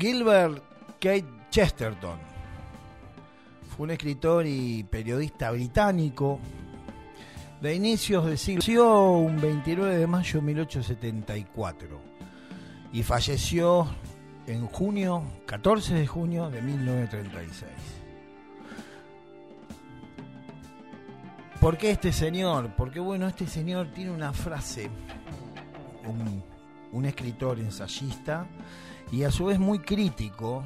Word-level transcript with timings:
Gilbert 0.00 0.62
Kate 0.98 1.26
Chesterton 1.50 2.18
fue 3.68 3.84
un 3.84 3.90
escritor 3.90 4.46
y 4.46 4.82
periodista 4.84 5.50
británico 5.50 6.40
de 7.60 7.74
inicios 7.74 8.24
del 8.24 8.38
siglo 8.38 8.60
nació 8.60 9.10
un 9.10 9.38
29 9.38 9.98
de 9.98 10.06
mayo 10.06 10.40
de 10.40 10.46
1874 10.46 12.00
y 12.94 13.02
falleció 13.02 13.88
en 14.46 14.66
junio, 14.68 15.22
14 15.44 15.92
de 15.92 16.06
junio 16.06 16.48
de 16.48 16.62
1936. 16.62 17.70
¿Por 21.60 21.76
qué 21.76 21.90
este 21.90 22.10
señor? 22.10 22.70
Porque 22.74 23.00
bueno, 23.00 23.28
este 23.28 23.46
señor 23.46 23.88
tiene 23.92 24.12
una 24.12 24.32
frase, 24.32 24.88
un, 26.06 26.42
un 26.90 27.04
escritor 27.04 27.60
ensayista 27.60 28.46
y 29.12 29.24
a 29.24 29.30
su 29.30 29.46
vez 29.46 29.58
muy 29.58 29.80
crítico 29.80 30.64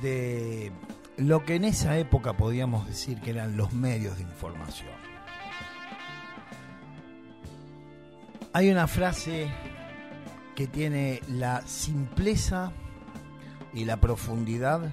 de 0.00 0.72
lo 1.16 1.44
que 1.44 1.56
en 1.56 1.64
esa 1.64 1.98
época 1.98 2.36
podíamos 2.36 2.86
decir 2.86 3.20
que 3.20 3.30
eran 3.30 3.56
los 3.56 3.72
medios 3.72 4.16
de 4.16 4.22
información. 4.22 4.94
Hay 8.52 8.70
una 8.70 8.86
frase 8.86 9.50
que 10.54 10.66
tiene 10.66 11.20
la 11.28 11.66
simpleza 11.66 12.72
y 13.72 13.84
la 13.84 13.96
profundidad 13.96 14.92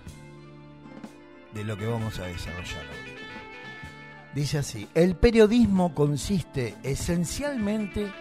de 1.54 1.64
lo 1.64 1.78
que 1.78 1.86
vamos 1.86 2.18
a 2.18 2.24
desarrollar 2.24 2.82
hoy. 2.82 3.12
Dice 4.34 4.60
así, 4.60 4.88
el 4.96 5.16
periodismo 5.16 5.94
consiste 5.94 6.76
esencialmente 6.84 8.12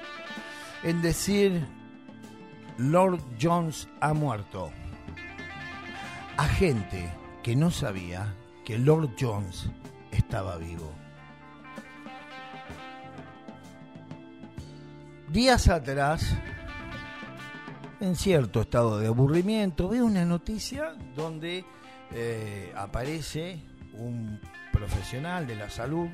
en 0.83 1.01
decir 1.01 1.67
Lord 2.81 3.21
Jones 3.39 3.89
ha 4.01 4.15
muerto 4.15 4.71
a 6.39 6.45
gente 6.45 7.13
que 7.43 7.55
no 7.55 7.71
sabía 7.71 8.35
que 8.65 8.79
Lord 8.79 9.11
Jones 9.21 9.69
estaba 10.11 10.57
vivo. 10.57 10.91
Días 15.29 15.69
atrás, 15.69 16.35
en 18.01 18.17
cierto 18.17 18.63
estado 18.63 18.99
de 18.99 19.09
aburrimiento, 19.09 19.91
veo 19.91 20.07
una 20.07 20.25
noticia 20.25 20.95
donde 21.15 21.67
eh, 22.13 22.73
aparece 22.75 23.63
un 23.93 24.41
profesional 24.73 25.47
de 25.47 25.57
la 25.57 25.69
salud 25.69 26.09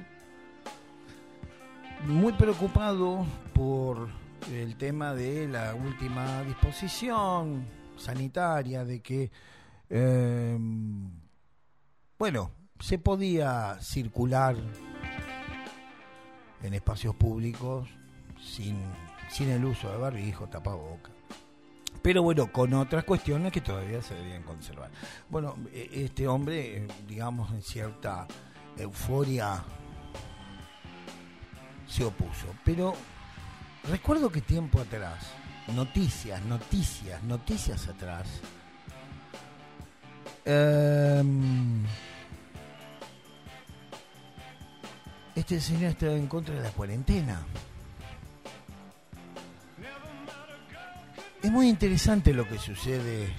muy 2.06 2.32
preocupado 2.32 3.24
por 3.54 4.25
el 4.52 4.76
tema 4.76 5.14
de 5.14 5.48
la 5.48 5.74
última 5.74 6.42
disposición 6.42 7.66
sanitaria, 7.96 8.84
de 8.84 9.00
que, 9.00 9.30
eh, 9.90 10.58
bueno, 12.18 12.50
se 12.80 12.98
podía 12.98 13.78
circular 13.80 14.56
en 16.62 16.74
espacios 16.74 17.14
públicos 17.14 17.88
sin, 18.40 18.78
sin 19.28 19.50
el 19.50 19.64
uso 19.64 19.90
de 19.90 19.96
barbijo, 19.96 20.48
tapaboca. 20.48 21.10
Pero 22.02 22.22
bueno, 22.22 22.52
con 22.52 22.72
otras 22.74 23.04
cuestiones 23.04 23.52
que 23.52 23.60
todavía 23.60 24.00
se 24.00 24.14
debían 24.14 24.42
conservar. 24.42 24.90
Bueno, 25.28 25.56
e, 25.72 26.04
este 26.04 26.28
hombre, 26.28 26.86
digamos, 27.08 27.50
en 27.52 27.62
cierta 27.62 28.26
euforia 28.76 29.64
se 31.86 32.04
opuso. 32.04 32.46
Pero 32.64 32.94
recuerdo 33.88 34.30
que 34.30 34.40
tiempo 34.40 34.80
atrás, 34.80 35.26
noticias, 35.74 36.42
noticias, 36.44 37.22
noticias 37.22 37.88
atrás, 37.88 38.26
em, 40.44 41.84
este 45.34 45.60
señor 45.60 45.90
estaba 45.90 46.14
en 46.14 46.26
contra 46.26 46.54
de 46.54 46.62
la 46.62 46.70
cuarentena. 46.70 47.40
Es 51.42 51.50
muy 51.50 51.68
interesante 51.68 52.32
lo 52.32 52.48
que 52.48 52.58
sucede 52.58 53.32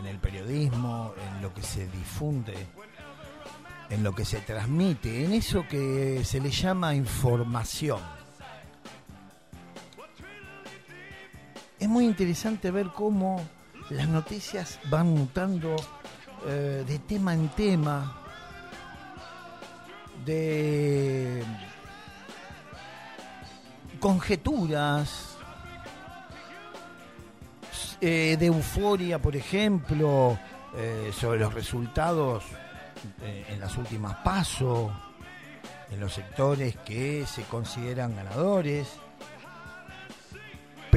en 0.00 0.06
el 0.06 0.18
periodismo, 0.18 1.14
en 1.16 1.42
lo 1.42 1.52
que 1.54 1.62
se 1.62 1.86
difunde, 1.88 2.66
en 3.90 4.02
lo 4.02 4.14
que 4.14 4.24
se 4.24 4.40
transmite, 4.40 5.24
en 5.24 5.32
eso 5.32 5.66
que 5.68 6.24
se 6.24 6.40
le 6.40 6.50
llama 6.50 6.94
información. 6.94 8.17
Es 11.78 11.88
muy 11.88 12.06
interesante 12.06 12.72
ver 12.72 12.88
cómo 12.88 13.40
las 13.90 14.08
noticias 14.08 14.80
van 14.90 15.10
mutando 15.10 15.76
eh, 16.46 16.84
de 16.84 16.98
tema 16.98 17.32
en 17.34 17.48
tema, 17.50 18.20
de 20.24 21.44
conjeturas, 24.00 25.36
eh, 28.00 28.36
de 28.36 28.46
euforia, 28.46 29.20
por 29.20 29.36
ejemplo, 29.36 30.36
eh, 30.76 31.12
sobre 31.12 31.38
los 31.38 31.54
resultados 31.54 32.44
en 33.22 33.60
las 33.60 33.76
últimas 33.76 34.16
pasos, 34.16 34.90
en 35.90 36.00
los 36.00 36.12
sectores 36.12 36.76
que 36.78 37.24
se 37.24 37.44
consideran 37.44 38.16
ganadores. 38.16 38.88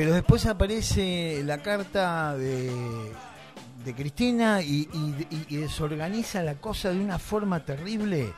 Pero 0.02 0.16
después 0.16 0.48
aparece 0.48 1.44
la 1.46 1.60
carta 1.60 2.36
de, 2.36 3.14
Cristina 3.96 4.60
y, 4.60 4.90
y- 5.48 5.58
desorganiza 5.58 6.42
la 6.42 6.56
cosa 6.56 6.90
de 6.90 7.00
una 7.00 7.20
forma 7.20 7.64
terrible 7.64 8.34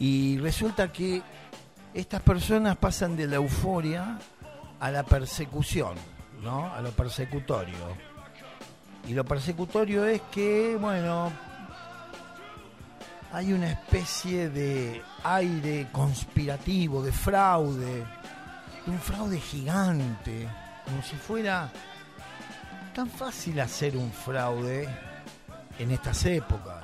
y 0.00 0.36
resulta 0.38 0.92
que 0.92 1.22
estas 1.94 2.20
personas 2.22 2.76
pasan 2.76 3.14
de 3.16 3.28
la 3.28 3.36
euforia 3.36 4.18
a 4.80 4.90
la 4.90 5.04
persecución, 5.04 5.94
¿no? 6.42 6.74
A 6.74 6.80
lo 6.80 6.90
persecutorio. 6.90 7.76
Y 9.06 9.12
lo 9.12 9.24
persecutorio 9.24 10.04
es 10.06 10.22
que, 10.32 10.76
bueno, 10.76 11.30
hay 13.32 13.52
una 13.52 13.70
especie 13.70 14.50
de 14.50 15.00
aire 15.22 15.86
conspirativo, 15.92 17.00
de 17.00 17.12
fraude, 17.12 18.04
de 18.84 18.90
un 18.90 18.98
fraude 18.98 19.38
gigante, 19.38 20.48
como 20.90 21.02
si 21.04 21.14
fuera 21.14 21.70
tan 22.92 23.08
fácil 23.08 23.60
hacer 23.60 23.96
un 23.96 24.12
fraude 24.12 24.88
en 25.78 25.90
estas 25.92 26.24
épocas. 26.26 26.82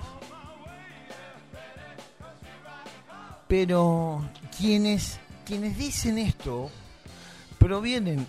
Pero 3.48 4.24
quienes, 4.56 5.18
quienes 5.44 5.76
dicen 5.76 6.18
esto 6.18 6.70
provienen 7.58 8.26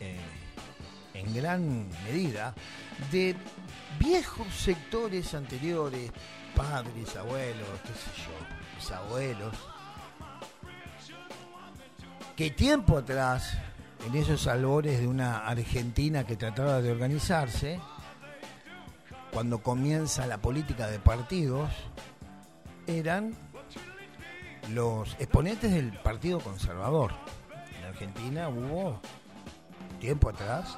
eh, 0.00 0.16
en 1.14 1.34
gran 1.34 1.88
medida 2.04 2.54
de 3.10 3.36
viejos 3.98 4.46
sectores 4.54 5.34
anteriores, 5.34 6.10
padres, 6.56 7.14
abuelos, 7.16 7.68
qué 7.82 7.92
sé 7.92 8.22
yo, 8.24 8.76
mis 8.78 8.90
abuelos, 8.90 9.54
que 12.36 12.50
tiempo 12.50 12.96
atrás, 12.96 13.58
en 14.06 14.14
esos 14.16 14.46
albores 14.46 15.00
de 15.00 15.06
una 15.06 15.46
Argentina 15.46 16.24
que 16.24 16.36
trataba 16.36 16.80
de 16.80 16.90
organizarse, 16.90 17.80
cuando 19.32 19.62
comienza 19.62 20.26
la 20.26 20.38
política 20.38 20.88
de 20.88 20.98
partidos, 20.98 21.70
eran 22.86 23.34
los 24.70 25.14
exponentes 25.18 25.72
del 25.72 25.92
Partido 25.92 26.40
Conservador. 26.40 27.12
En 27.78 27.84
Argentina 27.84 28.48
hubo 28.48 29.00
tiempo 30.00 30.28
atrás, 30.28 30.76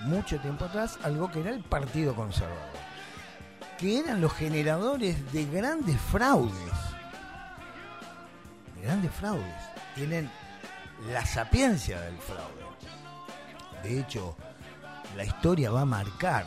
mucho 0.00 0.40
tiempo 0.40 0.64
atrás, 0.64 0.98
algo 1.02 1.30
que 1.30 1.40
era 1.40 1.50
el 1.50 1.62
Partido 1.62 2.14
Conservador, 2.14 2.58
que 3.78 4.00
eran 4.00 4.20
los 4.20 4.32
generadores 4.32 5.32
de 5.32 5.44
grandes 5.46 6.00
fraudes. 6.00 6.72
De 8.74 8.82
grandes 8.82 9.12
fraudes. 9.12 9.54
Tienen 9.94 10.30
la 11.06 11.24
sapiencia 11.24 12.00
del 12.00 12.18
fraude. 12.18 12.58
De 13.82 14.00
hecho, 14.00 14.36
la 15.16 15.24
historia 15.24 15.70
va 15.70 15.82
a 15.82 15.86
marcar 15.86 16.46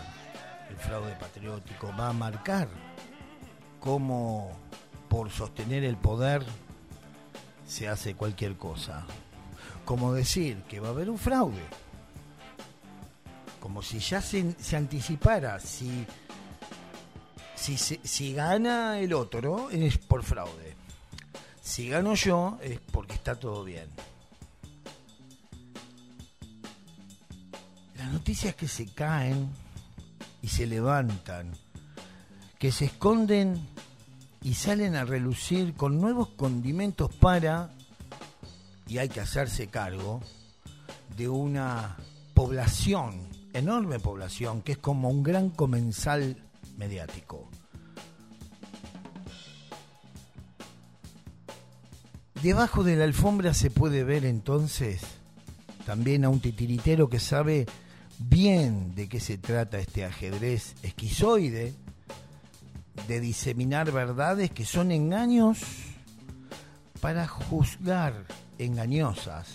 el 0.69 0.75
fraude 0.75 1.15
patriótico, 1.15 1.93
va 1.97 2.09
a 2.09 2.13
marcar 2.13 2.67
cómo 3.79 4.51
por 5.09 5.29
sostener 5.29 5.83
el 5.83 5.97
poder 5.97 6.45
se 7.67 7.87
hace 7.87 8.15
cualquier 8.15 8.57
cosa. 8.57 9.05
Como 9.85 10.13
decir 10.13 10.61
que 10.63 10.79
va 10.79 10.89
a 10.89 10.91
haber 10.91 11.09
un 11.09 11.17
fraude. 11.17 11.63
Como 13.59 13.81
si 13.81 13.99
ya 13.99 14.21
se, 14.21 14.55
anticipara, 14.75 15.59
si, 15.59 16.05
si, 17.55 17.77
si 17.77 18.33
gana 18.33 18.99
el 18.99 19.13
otro 19.13 19.69
es 19.69 19.97
por 19.97 20.23
fraude. 20.23 20.75
Si 21.61 21.89
gano 21.89 22.15
yo 22.15 22.57
es 22.61 22.79
porque 22.79 23.13
está 23.13 23.35
todo 23.35 23.63
bien. 23.63 23.89
Noticias 28.31 28.55
que 28.55 28.69
se 28.69 28.85
caen 28.85 29.49
y 30.41 30.47
se 30.47 30.65
levantan, 30.65 31.51
que 32.59 32.71
se 32.71 32.85
esconden 32.85 33.67
y 34.41 34.53
salen 34.53 34.95
a 34.95 35.03
relucir 35.03 35.73
con 35.73 35.99
nuevos 35.99 36.29
condimentos 36.29 37.13
para, 37.13 37.71
y 38.87 38.99
hay 38.99 39.09
que 39.09 39.19
hacerse 39.19 39.67
cargo, 39.67 40.21
de 41.17 41.27
una 41.27 41.97
población, 42.33 43.19
enorme 43.51 43.99
población, 43.99 44.61
que 44.61 44.71
es 44.71 44.77
como 44.77 45.09
un 45.09 45.23
gran 45.23 45.49
comensal 45.49 46.37
mediático. 46.77 47.49
Debajo 52.41 52.85
de 52.85 52.95
la 52.95 53.03
alfombra 53.03 53.53
se 53.53 53.71
puede 53.71 54.05
ver 54.05 54.23
entonces 54.23 55.01
también 55.85 56.23
a 56.23 56.29
un 56.29 56.39
titiritero 56.39 57.09
que 57.09 57.19
sabe 57.19 57.65
bien 58.29 58.95
de 58.95 59.09
qué 59.09 59.19
se 59.19 59.37
trata 59.37 59.79
este 59.79 60.05
ajedrez 60.05 60.75
esquizoide, 60.83 61.73
de 63.07 63.19
diseminar 63.19 63.91
verdades 63.91 64.51
que 64.51 64.65
son 64.65 64.91
engaños 64.91 65.59
para 66.99 67.27
juzgar 67.27 68.25
engañosas 68.57 69.47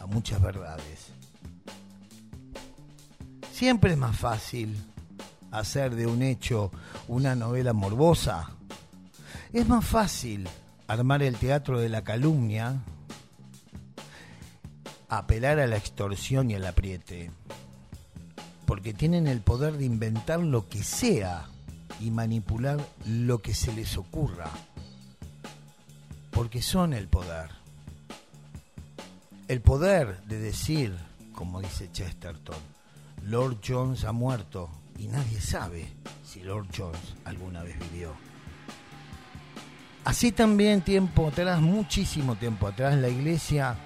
a 0.00 0.06
muchas 0.06 0.40
verdades. 0.40 1.08
Siempre 3.52 3.92
es 3.92 3.98
más 3.98 4.16
fácil 4.16 4.76
hacer 5.50 5.94
de 5.94 6.06
un 6.06 6.22
hecho 6.22 6.70
una 7.08 7.34
novela 7.34 7.72
morbosa. 7.72 8.50
Es 9.52 9.66
más 9.66 9.84
fácil 9.84 10.46
armar 10.86 11.22
el 11.22 11.36
teatro 11.36 11.80
de 11.80 11.88
la 11.88 12.04
calumnia, 12.04 12.82
apelar 15.08 15.58
a 15.58 15.66
la 15.66 15.76
extorsión 15.76 16.50
y 16.50 16.54
al 16.54 16.66
apriete, 16.66 17.30
porque 18.66 18.92
tienen 18.92 19.28
el 19.28 19.40
poder 19.40 19.78
de 19.78 19.84
inventar 19.84 20.40
lo 20.40 20.68
que 20.68 20.82
sea 20.82 21.48
y 22.00 22.10
manipular 22.10 22.78
lo 23.06 23.40
que 23.40 23.54
se 23.54 23.72
les 23.72 23.96
ocurra, 23.96 24.50
porque 26.32 26.60
son 26.60 26.92
el 26.92 27.08
poder. 27.08 27.50
El 29.48 29.60
poder 29.60 30.20
de 30.24 30.40
decir, 30.40 30.94
como 31.32 31.60
dice 31.60 31.90
Chesterton, 31.92 32.56
Lord 33.22 33.58
Jones 33.66 34.04
ha 34.04 34.12
muerto 34.12 34.68
y 34.98 35.06
nadie 35.06 35.40
sabe 35.40 35.86
si 36.24 36.42
Lord 36.42 36.66
Jones 36.76 37.14
alguna 37.24 37.62
vez 37.62 37.78
vivió. 37.90 38.12
Así 40.04 40.32
también 40.32 40.82
tiempo 40.82 41.28
atrás, 41.28 41.60
muchísimo 41.60 42.36
tiempo 42.36 42.66
atrás, 42.66 42.96
la 42.96 43.08
iglesia 43.08 43.76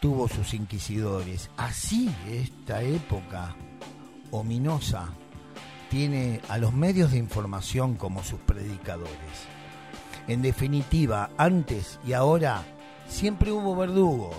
tuvo 0.00 0.28
sus 0.28 0.54
inquisidores. 0.54 1.50
Así 1.56 2.14
esta 2.28 2.82
época 2.82 3.54
ominosa 4.34 5.08
tiene 5.90 6.40
a 6.48 6.58
los 6.58 6.72
medios 6.72 7.12
de 7.12 7.18
información 7.18 7.94
como 7.94 8.24
sus 8.24 8.40
predicadores. 8.40 9.14
En 10.26 10.42
definitiva, 10.42 11.30
antes 11.36 11.98
y 12.06 12.14
ahora 12.14 12.64
siempre 13.08 13.52
hubo 13.52 13.76
verdugos 13.76 14.36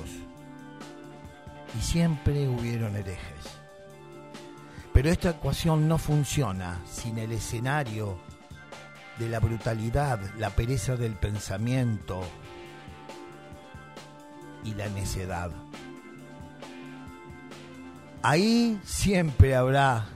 y 1.77 1.81
siempre 1.81 2.47
hubieron 2.49 2.95
herejes. 2.95 3.59
Pero 4.93 5.09
esta 5.09 5.31
ecuación 5.31 5.87
no 5.87 5.97
funciona 5.97 6.81
sin 6.89 7.17
el 7.17 7.31
escenario 7.31 8.17
de 9.17 9.29
la 9.29 9.39
brutalidad, 9.39 10.19
la 10.37 10.49
pereza 10.49 10.95
del 10.95 11.13
pensamiento 11.13 12.21
y 14.63 14.73
la 14.73 14.89
necedad. 14.89 15.51
Ahí 18.27 18.81
siempre 18.83 19.55
habrá 19.55 20.07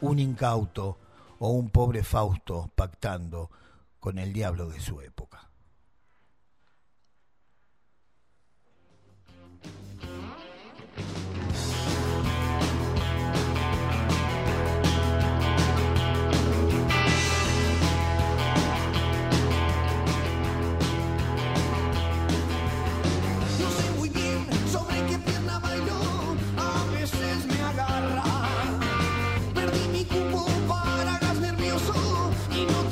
un 0.00 0.20
incauto 0.20 0.96
o 1.40 1.48
un 1.48 1.70
pobre 1.70 2.04
Fausto 2.04 2.70
pactando 2.76 3.50
con 3.98 4.20
el 4.20 4.32
diablo 4.32 4.68
de 4.68 4.78
su 4.78 5.00
época. 5.00 5.47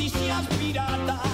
notícias 0.06 0.46
piratas. 0.60 1.25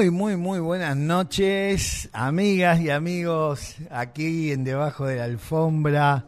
Muy, 0.00 0.10
muy, 0.10 0.36
muy 0.38 0.58
buenas 0.60 0.96
noches, 0.96 2.08
amigas 2.14 2.80
y 2.80 2.88
amigos, 2.88 3.74
aquí 3.90 4.50
en 4.50 4.64
Debajo 4.64 5.04
de 5.04 5.16
la 5.16 5.24
Alfombra, 5.24 6.24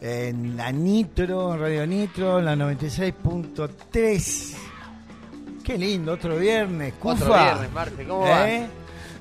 en 0.00 0.56
la 0.56 0.70
Nitro, 0.70 1.56
Radio 1.56 1.84
Nitro, 1.84 2.38
en 2.38 2.44
la 2.44 2.54
96.3. 2.54 4.54
Qué 5.64 5.76
lindo, 5.76 6.12
otro 6.12 6.36
viernes, 6.36 6.94
Otro 7.02 7.26
viernes, 7.34 7.72
Marte, 7.72 8.04
¿cómo 8.06 8.20
va? 8.20 8.48
¿Eh? 8.48 8.68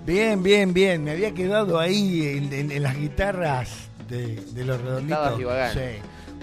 Bien, 0.06 0.44
bien, 0.44 0.72
bien. 0.76 1.04
Me 1.04 1.12
había 1.14 1.34
quedado 1.34 1.80
ahí 1.80 2.28
en, 2.38 2.54
en- 2.54 2.72
en 2.72 2.84
las 2.84 2.96
guitarras 2.96 3.90
de, 4.08 4.36
de 4.36 4.64
los 4.64 4.80
redonditos. 4.80 5.40
Sí, 5.74 5.80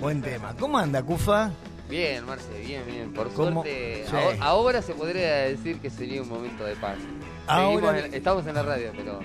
buen 0.00 0.23
tema. 0.23 0.57
¿Cómo 0.59 0.76
anda, 0.76 1.04
Cufa? 1.04 1.52
Bien, 1.88 2.26
Marce, 2.26 2.50
bien, 2.66 2.83
bien. 2.87 3.12
Por 3.14 3.33
¿Cómo? 3.33 3.62
suerte, 3.62 4.04
Sí. 4.11 4.16
ahora 4.40 4.83
se 4.83 4.92
podría 4.92 5.35
decir 5.45 5.78
que 5.78 5.88
sería 5.88 6.21
un 6.21 6.28
momento 6.28 6.62
de 6.64 6.76
paz. 6.76 6.99
Ahora- 7.49 8.05
en- 8.07 8.14
estamos 8.14 8.47
en 8.47 8.55
la 8.55 8.62
radio, 8.62 8.93
pero 8.97 9.21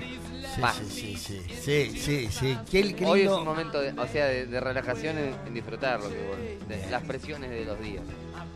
Sí, 0.56 0.62
sí, 0.88 1.18
sí, 1.18 1.18
sí, 1.18 1.42
sí, 1.60 1.98
sí, 2.00 2.28
sí. 2.30 2.58
Qué, 2.70 2.94
qué 2.94 3.06
hoy 3.08 3.22
es 3.22 3.30
un 3.32 3.44
momento, 3.44 3.82
de, 3.82 3.90
o 4.00 4.08
sea, 4.08 4.26
de, 4.28 4.46
de 4.46 4.60
relajación 4.60 5.18
en, 5.18 5.34
en 5.48 5.54
disfrutar 5.54 6.00
lo 6.00 6.10
que 6.10 6.28
vos- 6.28 6.68
de 6.70 6.92
las 6.92 7.02
presiones 7.04 7.50
de 7.50 7.66
los 7.66 7.80
días, 7.80 8.04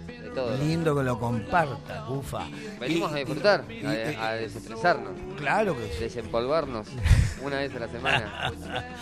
de 0.07 0.29
todo. 0.29 0.55
Lindo 0.57 0.95
que 0.95 1.01
lo 1.03 1.19
comparta, 1.19 2.05
Cufa. 2.07 2.45
Venimos 2.79 3.09
Y- 3.11 3.15
a 3.15 3.17
disfrutar, 3.17 3.63
y- 3.67 3.83
a, 3.83 4.11
y- 4.11 4.15
a 4.15 4.31
desestresarnos, 4.33 5.13
Claro 5.39 5.75
que 5.75 5.87
sí. 5.93 5.99
desempolvarnos 6.01 6.87
una 7.41 7.57
vez 7.57 7.73
a 7.75 7.79
la 7.79 7.87
semana. 7.87 8.53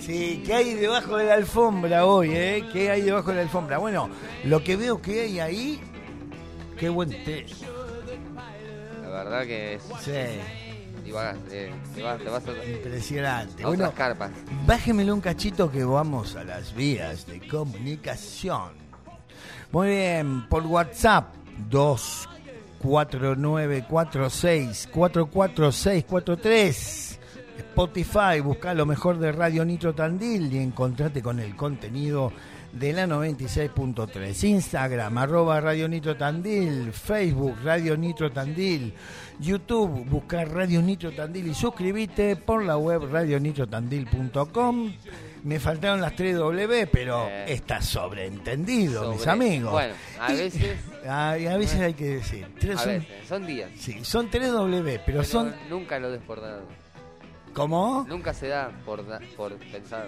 Sí, 0.00 0.42
¿qué 0.44 0.54
hay 0.54 0.74
debajo 0.74 1.16
de 1.16 1.26
la 1.26 1.34
alfombra 1.34 2.04
hoy, 2.06 2.30
eh? 2.34 2.64
¿Qué 2.72 2.90
hay 2.90 3.02
debajo 3.02 3.30
de 3.30 3.36
la 3.36 3.42
alfombra? 3.42 3.78
Bueno, 3.78 4.10
lo 4.42 4.64
que 4.64 4.74
veo 4.74 5.00
que 5.00 5.20
hay 5.20 5.38
ahí, 5.38 5.80
qué 6.76 6.88
buen 6.88 7.10
té. 7.10 7.46
Verdad 9.12 9.42
que 9.44 9.74
es 9.74 9.82
Sí, 10.00 10.10
eh, 10.10 10.40
te 11.04 11.12
vas, 11.12 11.36
te 12.18 12.28
vas 12.30 12.42
a, 12.48 12.64
impresionante. 12.66 13.62
a 13.62 13.66
Bueno, 13.66 13.92
carpas. 13.94 14.30
bájemelo 14.66 15.12
un 15.14 15.20
cachito 15.20 15.70
que 15.70 15.84
vamos 15.84 16.34
a 16.36 16.44
las 16.44 16.74
vías 16.74 17.26
de 17.26 17.46
comunicación. 17.46 18.70
Muy 19.70 19.88
bien, 19.88 20.48
por 20.48 20.64
WhatsApp 20.66 21.34
24946444643. 25.82 27.18
Spotify, 27.58 28.40
busca 28.42 28.72
lo 28.74 28.86
mejor 28.86 29.18
de 29.18 29.30
Radio 29.32 29.64
Nitro 29.64 29.94
Tandil 29.94 30.52
y 30.52 30.58
encontrate 30.58 31.22
con 31.22 31.38
el 31.38 31.54
contenido 31.54 32.32
de 32.72 32.92
la 32.92 33.06
96.3. 33.06 34.44
Instagram, 34.48 35.18
arroba 35.18 35.60
Radio 35.60 35.88
Nitro 35.88 36.16
Tandil, 36.16 36.92
Facebook, 36.92 37.56
Radio 37.62 37.96
Nitro 37.96 38.30
Tandil, 38.32 38.94
YouTube, 39.38 40.04
buscar 40.08 40.48
Radio 40.50 40.80
Nitro 40.80 41.12
Tandil 41.12 41.48
y 41.48 41.54
suscríbete 41.54 42.36
por 42.36 42.64
la 42.64 42.76
web 42.78 43.02
radionitrotandil.com. 43.10 44.92
Me 45.44 45.58
faltaron 45.58 46.00
las 46.00 46.14
3 46.14 46.36
W, 46.36 46.86
pero 46.86 47.26
Eh. 47.28 47.52
está 47.52 47.82
sobreentendido, 47.82 49.12
mis 49.12 49.26
amigos. 49.26 49.72
Bueno, 49.72 49.94
a 50.20 50.32
Y- 50.32 50.36
veces, 50.36 50.76
Ah, 51.06 51.36
y 51.36 51.46
a 51.46 51.56
veces 51.56 51.80
hay 51.80 51.94
que 51.94 52.04
decir. 52.06 52.46
Tres 52.60 52.76
a 52.76 52.84
son, 52.84 52.88
veces, 52.92 53.08
son 53.28 53.46
días. 53.46 53.70
Sí, 53.76 53.98
son 54.04 54.30
3 54.30 54.52
W, 54.52 54.82
pero, 55.04 55.18
Pero 55.18 55.24
son... 55.24 55.52
nunca 55.68 55.98
lo 55.98 56.10
des 56.12 56.22
por 56.22 56.40
dado. 56.40 56.62
¿Cómo? 57.54 58.06
Nunca 58.08 58.32
se 58.32 58.48
da 58.48 58.70
por, 58.84 59.06
da- 59.06 59.20
por 59.36 59.54
pensado. 59.56 60.06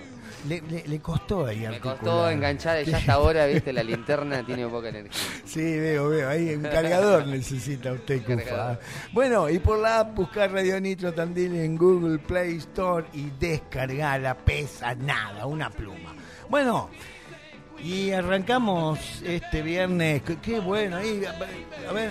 Le, 0.48 0.62
le- 0.62 0.84
le 0.86 1.00
costó 1.00 1.44
ahí 1.46 1.60
Me 1.60 1.66
articular. 1.66 1.96
costó 1.98 2.30
enganchar 2.30 2.82
y 2.82 2.86
ya 2.90 2.96
hasta 2.96 3.12
ahora, 3.14 3.46
viste, 3.46 3.72
la 3.72 3.82
linterna 3.82 4.44
tiene 4.44 4.66
poca 4.66 4.88
energía. 4.88 5.12
Sí, 5.44 5.60
veo, 5.78 6.08
veo. 6.08 6.28
Ahí 6.28 6.54
un 6.54 6.62
cargador 6.62 7.26
necesita 7.28 7.92
usted, 7.92 8.22
Cufa. 8.24 8.36
Cargador. 8.44 8.80
Bueno, 9.12 9.50
y 9.50 9.58
por 9.58 9.78
la 9.78 10.00
app 10.00 10.14
buscar 10.14 10.50
Radio 10.52 10.80
Nitro 10.80 11.12
Tandil 11.12 11.54
en 11.56 11.76
Google 11.76 12.18
Play 12.18 12.56
Store 12.56 13.06
y 13.12 13.30
descargarla. 13.38 14.34
Pesa 14.36 14.94
nada, 14.94 15.46
una 15.46 15.68
pluma. 15.70 16.14
Bueno, 16.48 16.88
y 17.82 18.10
arrancamos 18.12 19.22
este 19.22 19.60
viernes. 19.60 20.22
Qué, 20.22 20.36
qué 20.36 20.60
bueno, 20.60 20.96
ahí, 20.96 21.22
a 21.88 21.92
ver. 21.92 22.10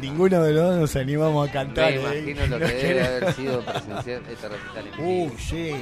Ninguno 0.00 0.42
de 0.42 0.52
los 0.52 0.62
dos 0.64 0.78
nos 0.78 0.96
animamos 0.96 1.48
a 1.48 1.52
cantar. 1.52 1.92
Me 1.92 1.96
¿eh? 1.98 2.20
imagino 2.30 2.46
lo 2.46 2.58
que 2.58 2.72
debe 2.74 3.04
haber 3.06 3.32
sido 3.34 3.60
presenciar 3.64 4.22
este 4.30 4.48
recital 4.48 4.86
en 4.86 5.06
vivo. 5.24 5.34
sí, 5.38 5.44
sí, 5.48 5.74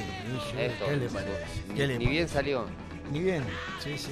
sí. 0.51 0.57
Esto, 0.59 0.85
¿Qué 0.87 0.95
le 0.97 1.07
parece? 1.09 1.31
ni, 1.69 1.73
¿Qué 1.75 1.87
le 1.87 1.93
ni 1.93 2.05
parece? 2.05 2.11
bien 2.11 2.27
salió. 2.29 2.65
Ni 3.11 3.19
bien, 3.21 3.43
sí, 3.83 3.97
sí. 3.97 4.09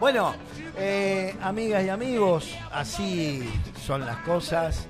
Bueno, 0.00 0.34
eh, 0.76 1.34
amigas 1.42 1.84
y 1.84 1.88
amigos, 1.90 2.54
así 2.72 3.48
son 3.84 4.04
las 4.04 4.16
cosas. 4.18 4.86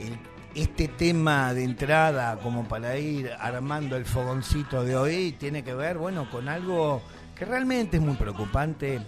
Eh, 0.00 0.06
el- 0.06 0.18
este 0.62 0.88
tema 0.88 1.54
de 1.54 1.64
entrada, 1.64 2.36
como 2.42 2.66
para 2.66 2.98
ir 2.98 3.30
armando 3.38 3.96
el 3.96 4.04
fogoncito 4.06 4.84
de 4.84 4.96
hoy, 4.96 5.32
tiene 5.38 5.62
que 5.62 5.74
ver, 5.74 5.98
bueno, 5.98 6.28
con 6.30 6.48
algo 6.48 7.00
que 7.34 7.44
realmente 7.44 7.96
es 7.98 8.02
muy 8.02 8.16
preocupante, 8.16 9.00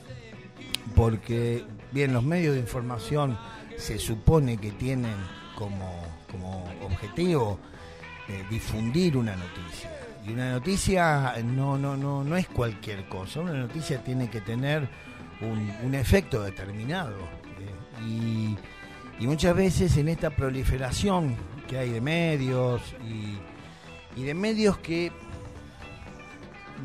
porque, 0.95 1.65
bien, 1.93 2.13
los 2.13 2.23
medios 2.23 2.55
de 2.55 2.61
información 2.61 3.39
se 3.77 3.99
supone 3.99 4.57
que 4.59 4.73
tienen 4.73 5.15
como, 5.57 6.03
como 6.31 6.65
objetivo 6.83 7.59
eh, 8.29 8.45
difundir 8.51 9.17
una 9.17 9.35
noticia. 9.37 9.91
Y 10.27 10.33
una 10.33 10.51
noticia 10.53 11.35
no, 11.45 11.79
no, 11.79 11.97
no, 11.97 12.25
no 12.25 12.37
es 12.37 12.47
cualquier 12.49 13.09
cosa, 13.09 13.41
una 13.41 13.55
noticia 13.55 14.03
tiene 14.03 14.29
que 14.29 14.41
tener 14.41 14.89
un, 15.41 15.73
un 15.83 15.95
efecto 15.95 16.43
determinado. 16.43 17.17
eh, 17.61 18.05
y, 18.05 18.57
y 19.21 19.27
muchas 19.27 19.55
veces 19.57 19.97
en 19.97 20.09
esta 20.09 20.31
proliferación 20.31 21.37
que 21.69 21.79
hay 21.79 21.91
de 21.91 22.01
medios 22.01 22.83
y, 23.05 23.39
y 24.21 24.25
de 24.25 24.35
medios 24.35 24.79
que, 24.79 25.11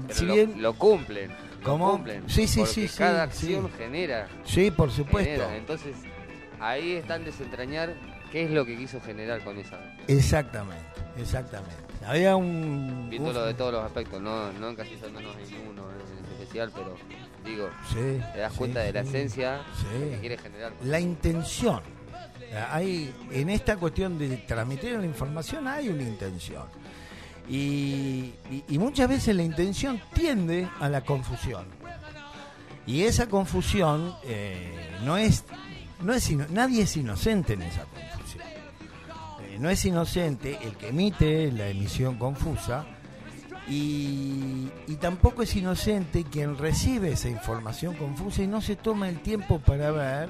Pero 0.07 0.19
si 0.19 0.25
lo, 0.25 0.33
bien, 0.33 0.61
lo 0.61 0.73
cumplen. 0.73 1.31
¿Cómo? 1.63 1.91
cumplen, 1.91 2.23
Sí, 2.27 2.47
sí, 2.47 2.59
porque 2.59 2.73
sí, 2.87 2.97
Cada 2.97 3.25
sí. 3.31 3.45
acción 3.47 3.71
genera. 3.77 4.27
sí, 4.45 4.69
por 4.71 4.91
supuesto, 4.91 5.31
genera. 5.31 5.55
Entonces, 5.57 5.95
ahí 6.59 6.93
están 6.93 7.23
desentrañar 7.25 7.93
qué 8.31 8.43
es 8.45 8.51
lo 8.51 8.65
que 8.65 8.77
quiso 8.77 8.99
generar 9.01 9.43
con 9.43 9.57
esa. 9.57 9.79
exactamente, 10.07 10.83
exactamente. 11.17 11.75
Había 12.05 12.35
un... 12.35 13.07
Viéndolo 13.09 13.45
de 13.45 13.53
todos 13.53 13.71
los 13.73 13.83
aspectos, 13.85 14.21
no, 14.21 14.51
no 14.53 14.69
encasillándonos 14.69 15.35
en 15.37 15.67
uno 15.69 15.83
en 15.91 16.33
especial, 16.33 16.69
pero 16.75 16.95
digo, 17.45 17.69
Sí, 17.89 18.19
te 18.33 18.39
das 18.39 18.53
cuenta 18.53 18.81
de 18.81 18.91
la 18.91 19.01
esencia 19.01 19.61
que 20.11 20.17
quiere 20.19 20.37
generar. 20.37 20.73
la 20.83 20.99
intención. 20.99 21.81
Hay, 22.71 23.11
en 23.31 23.49
esta 23.49 23.77
cuestión 23.77 24.19
de 24.19 24.37
transmitir 24.37 24.91
la 24.99 25.05
información 25.05 25.67
hay 25.67 25.89
una 25.89 26.03
intención. 26.03 26.63
Y, 27.49 28.33
muchas 28.69 29.09
veces 29.09 29.35
la 29.35 29.43
intención 29.43 30.01
tiende 30.13 30.69
a 30.79 30.89
la 30.89 31.01
confusión. 31.01 31.65
Y 32.85 33.03
esa 33.03 33.27
confusión 33.27 34.13
eh, 34.23 34.91
no 35.05 35.17
es, 35.17 35.45
no 36.01 36.13
es 36.13 36.29
nadie 36.49 36.83
es 36.83 36.97
inocente 36.97 37.53
en 37.53 37.61
esa 37.61 37.85
confusión. 37.85 38.43
Eh, 39.43 39.57
no 39.59 39.69
es 39.69 39.85
inocente 39.85 40.59
el 40.61 40.75
que 40.75 40.89
emite 40.89 41.51
la 41.51 41.67
emisión 41.67 42.17
confusa 42.17 42.85
y 43.69 44.69
tampoco 44.99 45.43
es 45.43 45.55
inocente 45.55 46.25
quien 46.25 46.57
recibe 46.57 47.13
esa 47.13 47.29
información 47.29 47.95
confusa 47.95 48.43
y 48.43 48.47
no 48.47 48.61
se 48.61 48.75
toma 48.75 49.07
el 49.07 49.21
tiempo 49.21 49.59
para 49.59 49.91
ver 49.91 50.29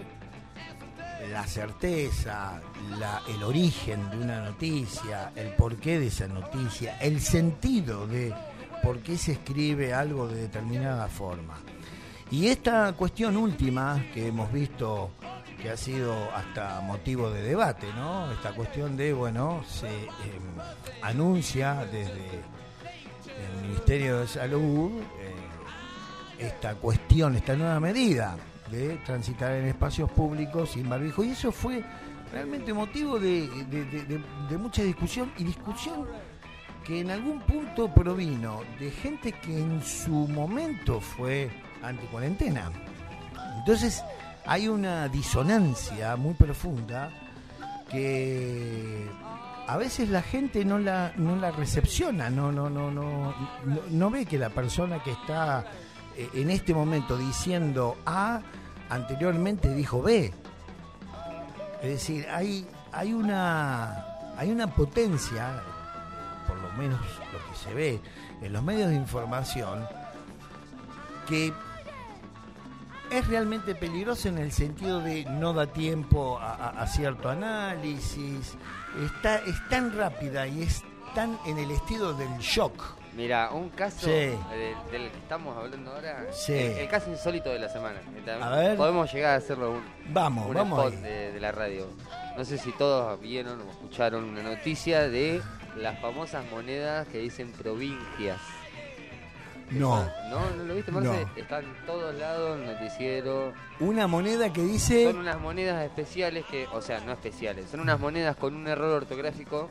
la 1.29 1.45
certeza, 1.47 2.61
la- 2.99 3.21
el 3.27 3.43
origen 3.43 4.09
de 4.09 4.17
una 4.17 4.41
noticia, 4.41 5.31
el 5.35 5.55
porqué 5.55 5.99
de 5.99 6.07
esa 6.07 6.27
noticia, 6.27 6.97
el 6.99 7.21
sentido 7.21 8.07
de 8.07 8.33
por 8.81 8.99
qué 8.99 9.17
se 9.17 9.33
escribe 9.33 9.93
algo 9.93 10.27
de 10.27 10.41
determinada 10.41 11.07
forma. 11.07 11.57
Y 12.31 12.47
esta 12.47 12.93
cuestión 12.93 13.37
última 13.37 14.03
que 14.13 14.27
hemos 14.27 14.51
visto 14.51 15.11
que 15.61 15.69
ha 15.69 15.77
sido 15.77 16.13
hasta 16.35 16.81
motivo 16.81 17.29
de 17.29 17.41
debate, 17.41 17.87
¿no? 17.95 18.29
Esta 18.31 18.51
cuestión 18.53 18.97
de, 18.97 19.13
bueno, 19.13 19.63
se 19.67 19.87
eh, 19.87 20.09
anuncia 21.01 21.85
desde 21.91 22.29
el 23.25 23.61
Ministerio 23.67 24.19
de 24.21 24.27
Salud 24.27 24.91
eh, 25.19 25.33
esta 26.45 26.75
cuestión, 26.75 27.35
esta 27.35 27.55
nueva 27.55 27.79
medida 27.79 28.35
de 28.73 28.97
transitar 29.05 29.53
en 29.53 29.67
espacios 29.67 30.11
públicos 30.11 30.71
sin 30.71 30.89
barbijo. 30.89 31.23
Y 31.23 31.29
eso 31.31 31.51
fue 31.51 31.83
realmente 32.31 32.73
motivo 32.73 33.19
de, 33.19 33.47
mucha 34.59 34.83
discusión 34.83 35.31
y 35.37 35.43
discusión 35.43 36.07
que 36.83 36.99
en 36.99 37.11
algún 37.11 37.39
punto 37.41 37.93
provino 37.93 38.61
de 38.79 38.91
gente 38.91 39.31
que 39.31 39.57
en 39.57 39.81
su 39.83 40.27
momento 40.27 40.99
fue 40.99 41.49
anticuarentena. 41.81 42.71
Entonces 43.59 44.03
hay 44.45 44.67
una 44.67 45.07
disonancia 45.07 46.15
muy 46.15 46.33
profunda 46.33 47.11
que 47.89 49.07
a 49.67 49.77
veces 49.77 50.09
la 50.09 50.21
gente 50.21 50.65
no 50.65 50.79
la, 50.79 51.13
no 51.15 51.35
la 51.35 51.51
recepciona, 51.51 52.29
no, 52.29 52.51
no, 52.51 52.69
no, 52.69 52.91
no, 52.91 53.33
no, 53.63 53.81
no 53.89 54.09
ve 54.09 54.25
que 54.25 54.37
la 54.37 54.49
persona 54.49 55.01
que 55.01 55.11
está 55.11 55.63
eh, 56.17 56.29
en 56.33 56.49
este 56.49 56.73
momento 56.73 57.17
diciendo 57.17 57.97
A, 58.05 58.41
anteriormente 58.93 59.73
dijo 59.73 60.01
B. 60.01 60.33
Es 61.81 61.89
decir, 61.89 62.27
hay, 62.29 62.67
hay 62.91 63.13
una 63.13 64.05
hay 64.37 64.51
una 64.51 64.67
potencia, 64.67 65.61
por 66.47 66.57
lo 66.57 66.71
menos 66.73 66.99
lo 67.31 67.39
que 67.49 67.57
se 67.57 67.73
ve 67.73 68.01
en 68.41 68.53
los 68.53 68.63
medios 68.63 68.89
de 68.89 68.95
información, 68.95 69.87
que 71.27 71.53
es 73.11 73.27
realmente 73.27 73.75
peligroso 73.75 74.29
en 74.29 74.39
el 74.39 74.51
sentido 74.51 74.99
de 75.01 75.25
no 75.25 75.53
da 75.53 75.67
tiempo 75.67 76.39
a, 76.39 76.69
a 76.69 76.87
cierto 76.87 77.29
análisis, 77.29 78.55
está, 78.99 79.37
es 79.37 79.55
tan 79.69 79.95
rápida 79.95 80.47
y 80.47 80.63
es 80.63 80.83
tan 81.13 81.37
en 81.45 81.59
el 81.59 81.69
estilo 81.71 82.13
del 82.13 82.35
shock. 82.39 83.02
Mira, 83.15 83.51
un 83.51 83.69
caso 83.69 84.07
del, 84.07 84.41
que 84.89 85.17
estamos 85.17 85.55
hablando 85.55 85.91
ahora, 85.91 86.25
el, 86.47 86.87
caso 86.87 87.11
insólito 87.11 87.49
de 87.49 87.59
la 87.59 87.69
semana. 87.69 87.99
A 88.41 88.55
ver. 88.57 88.77
Podemos 88.77 89.11
llegar 89.13 89.35
a 89.35 89.35
hacerlo 89.35 89.71
un, 89.71 89.83
vamos, 90.11 90.47
un 90.47 90.53
vamos 90.55 90.93
spot 90.93 91.01
de, 91.03 91.39
la 91.39 91.51
radio. 91.51 91.87
No 92.35 92.43
sé 92.43 92.57
si 92.57 92.71
todos 92.71 93.19
vieron 93.21 93.61
o 93.61 93.69
escucharon 93.69 94.23
una 94.23 94.41
noticia 94.41 95.07
de 95.07 95.41
las 95.77 95.99
famosas 95.99 96.43
monedas 96.49 97.07
que 97.07 97.19
dicen 97.19 97.51
provincias. 97.51 98.39
No. 99.69 100.03
¿No? 100.29 100.49
¿No 100.57 100.63
lo 100.63 100.75
viste, 100.75 100.91
Marce? 100.91 101.25
Está 101.35 101.59
en 101.59 101.73
todos 101.85 102.15
lados, 102.15 102.59
el 102.59 102.65
noticiero. 102.65 103.53
Una 103.79 104.07
moneda 104.07 104.51
que 104.51 104.61
dice... 104.61 105.05
Son 105.05 105.17
unas 105.17 105.39
monedas 105.39 105.83
especiales 105.83 106.45
que, 106.45 106.67
o 106.67 106.81
sea, 106.81 106.99
no 106.99 107.11
especiales, 107.11 107.69
son 107.69 107.79
unas 107.79 107.99
monedas 107.99 108.35
con 108.35 108.55
un 108.55 108.67
error 108.67 108.91
ortográfico 108.91 109.69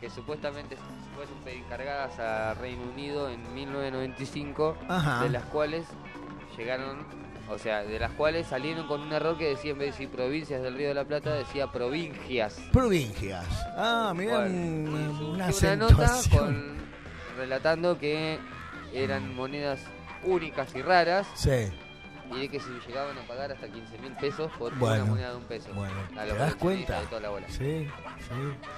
que 0.00 0.10
supuestamente 0.10 0.76
fueron 1.14 1.34
encargadas 1.46 2.18
a 2.18 2.54
Reino 2.54 2.82
Unido 2.92 3.30
en 3.30 3.54
1995, 3.54 4.76
de 5.22 5.30
las 5.30 5.44
cuales 5.44 5.86
llegaron, 6.56 7.06
o 7.48 7.58
sea, 7.58 7.82
de 7.82 7.98
las 7.98 8.12
cuales 8.12 8.46
salieron 8.46 8.86
con 8.86 9.00
un 9.00 9.12
error 9.12 9.38
que 9.38 9.48
decía 9.48 9.72
en 9.72 9.78
vez 9.78 9.86
de 9.86 9.92
decir 9.92 10.08
provincias 10.10 10.62
del 10.62 10.74
Río 10.76 10.88
de 10.88 10.94
la 10.94 11.04
Plata, 11.04 11.32
decía 11.34 11.70
provincias. 11.72 12.60
Provincias. 12.72 13.46
Ah, 13.76 14.12
mira, 14.14 14.40
una, 14.40 15.76
nota 15.76 16.20
relatando 17.36 17.98
que 17.98 18.38
eran 18.92 19.34
monedas 19.34 19.80
únicas 20.24 20.74
y 20.74 20.82
raras. 20.82 21.26
Sí. 21.34 21.70
Y 22.32 22.40
de 22.40 22.48
que 22.48 22.58
se 22.58 22.68
llegaban 22.86 23.16
a 23.16 23.22
pagar 23.22 23.52
hasta 23.52 23.68
15 23.68 23.98
mil 23.98 24.12
pesos 24.14 24.50
por 24.58 24.72
una 24.72 25.04
moneda 25.04 25.30
de 25.30 25.36
un 25.36 25.44
peso. 25.44 25.72
Bueno, 25.74 25.94
¿te 26.08 26.34
das 26.34 26.56
cuenta? 26.56 27.00
Sí, 27.48 27.86
sí. 27.86 27.88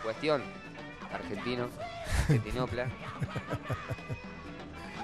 Cuestión, 0.02 0.42
argentino, 1.12 1.68
argentinopla. 2.22 2.88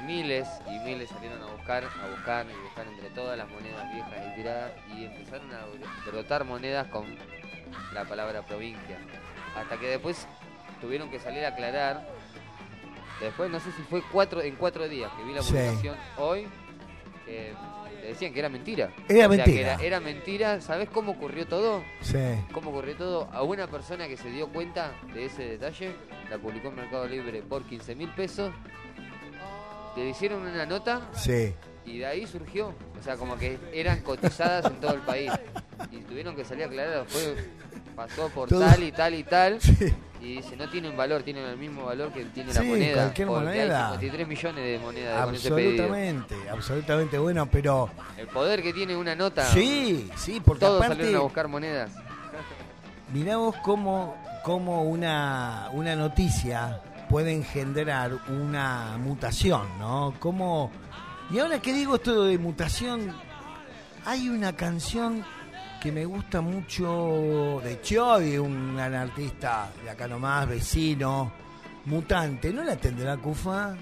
miles 0.07 0.49
y 0.67 0.79
miles 0.81 1.09
salieron 1.09 1.43
a 1.43 1.47
buscar, 1.47 1.85
a 1.85 2.11
buscar 2.11 2.47
y 2.47 2.63
buscar 2.63 2.87
entre 2.87 3.11
todas 3.11 3.39
las 3.39 3.49
monedas 3.49 3.93
viejas 3.93 4.13
y 4.31 4.35
tiradas 4.37 4.73
y 4.95 5.05
empezaron 5.05 5.51
a 5.53 5.65
brotar 6.11 6.45
monedas 6.45 6.87
con 6.89 7.07
la 7.93 8.05
palabra 8.05 8.43
provincia. 8.43 8.99
Hasta 9.57 9.79
que 9.79 9.87
después 9.87 10.27
tuvieron 10.81 11.11
que 11.11 11.19
salir 11.19 11.45
a 11.45 11.49
aclarar. 11.49 12.07
Después 13.21 13.51
no 13.51 13.61
sé 13.61 13.73
si 13.73 13.83
fue 13.83 14.03
cuatro 14.13 14.43
en 14.43 14.57
cuatro 14.57 14.89
días 14.89 15.11
que 15.17 15.25
vi 15.25 15.33
la 15.33 15.41
publicación 15.41 15.97
hoy. 16.19 16.47
Que 18.05 18.11
decían 18.11 18.35
que 18.35 18.39
era 18.41 18.51
mentira. 18.51 18.91
Era 19.09 19.29
mentira. 19.29 19.79
era, 19.81 19.99
mentira. 19.99 20.61
¿Sabes 20.61 20.91
cómo 20.91 21.13
ocurrió 21.13 21.47
todo? 21.47 21.83
Sí. 22.03 22.19
¿Cómo 22.53 22.69
ocurrió 22.69 22.95
todo? 22.97 23.31
A 23.33 23.43
una 23.43 23.67
persona 23.67 24.07
que 24.07 24.19
se 24.19 24.29
dio 24.29 24.49
cuenta 24.49 24.93
de 25.15 25.25
ese 25.25 25.45
detalle, 25.45 25.91
la 26.29 26.37
publicó 26.37 26.69
en 26.69 26.75
Mercado 26.75 27.09
Libre 27.09 27.41
por 27.41 27.65
15 27.65 27.95
mil 27.95 28.11
pesos. 28.11 28.53
Le 29.97 30.11
hicieron 30.11 30.43
una 30.43 30.67
nota. 30.67 31.09
Sí. 31.15 31.55
Y 31.87 31.99
de 31.99 32.07
ahí 32.07 32.27
surgió. 32.27 32.69
O 32.99 33.03
sea, 33.03 33.17
como 33.17 33.37
que 33.37 33.59
eran 33.73 34.01
cotizadas 34.01 34.67
en 34.67 34.81
todo 34.81 34.95
el 34.95 35.01
país. 35.01 35.31
Y 35.91 35.99
tuvieron 35.99 36.35
que 36.35 36.45
salir 36.45 36.65
a 36.65 36.67
aclarar. 36.67 37.05
Después 37.05 37.35
pasó 37.95 38.29
por 38.29 38.49
tal 38.49 38.83
y 38.83 38.93
tal 38.93 39.15
y 39.15 39.25
tal. 39.25 39.61
Sí 39.61 39.95
y 40.25 40.37
dice, 40.37 40.57
no 40.57 40.69
tienen 40.69 40.97
valor, 40.97 41.23
tienen 41.23 41.45
el 41.45 41.57
mismo 41.59 41.85
valor 41.85 42.11
que 42.11 42.25
tiene 42.27 42.53
la 42.53 42.63
moneda. 42.63 42.95
cualquier 42.95 43.29
moneda. 43.29 43.87
Hay 43.89 43.99
53 43.99 44.29
millones 44.29 44.65
de 44.65 44.79
monedas 44.79 45.21
absolutamente, 45.21 46.35
absolutamente 46.51 47.19
bueno, 47.19 47.47
pero... 47.47 47.91
El 48.17 48.27
poder 48.29 48.63
que 48.63 48.73
tiene 48.73 48.97
una 48.97 49.15
nota. 49.15 49.45
Sí, 49.45 50.11
sí, 50.17 50.41
porque 50.45 50.61
Todos 50.61 50.81
aparte, 50.83 50.97
salieron 50.97 51.21
a 51.21 51.25
buscar 51.25 51.49
monedas. 51.49 51.91
Mirá 53.13 53.37
vos 53.37 53.55
cómo, 53.63 54.17
cómo 54.43 54.85
una, 54.85 55.69
una 55.73 55.95
noticia 55.95 56.81
puede 57.11 57.33
engendrar 57.33 58.13
una 58.29 58.97
mutación, 58.99 59.67
¿no? 59.79 60.15
Cómo... 60.19 60.71
Y 61.31 61.39
ahora 61.39 61.61
que 61.61 61.73
digo 61.73 61.97
esto 61.97 62.25
de 62.25 62.39
mutación, 62.39 63.13
hay 64.05 64.29
una 64.29 64.55
canción 64.55 65.25
que 65.81 65.91
me 65.91 66.05
gusta 66.05 66.41
mucho 66.41 67.61
de 67.63 67.81
Choi, 67.83 68.39
un 68.39 68.77
gran 68.77 68.95
artista 68.95 69.71
de 69.83 69.91
acá 69.91 70.07
nomás, 70.09 70.49
vecino, 70.49 71.33
mutante. 71.87 72.53
¿No 72.53 72.63
la 72.63 72.77
tendrá 72.77 73.17
Cufa? 73.17 73.75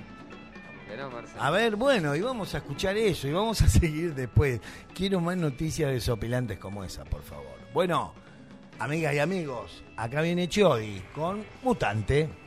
a 1.38 1.50
ver, 1.50 1.76
bueno, 1.76 2.14
y 2.14 2.20
vamos 2.20 2.54
a 2.54 2.58
escuchar 2.58 2.96
eso 2.96 3.26
y 3.26 3.32
vamos 3.32 3.62
a 3.62 3.68
seguir 3.68 4.14
después. 4.14 4.60
Quiero 4.94 5.20
más 5.20 5.36
noticias 5.36 5.90
desopilantes 5.90 6.58
como 6.58 6.84
esa, 6.84 7.04
por 7.04 7.22
favor. 7.22 7.58
Bueno, 7.72 8.12
amigas 8.78 9.14
y 9.14 9.18
amigos, 9.18 9.82
acá 9.96 10.22
viene 10.22 10.48
Choi 10.48 11.02
con 11.14 11.44
Mutante. 11.62 12.41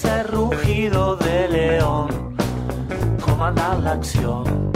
Ser 0.00 0.30
rugido 0.30 1.16
de 1.16 1.48
león, 1.48 2.36
comandar 3.20 3.80
la 3.80 3.92
acción, 3.92 4.70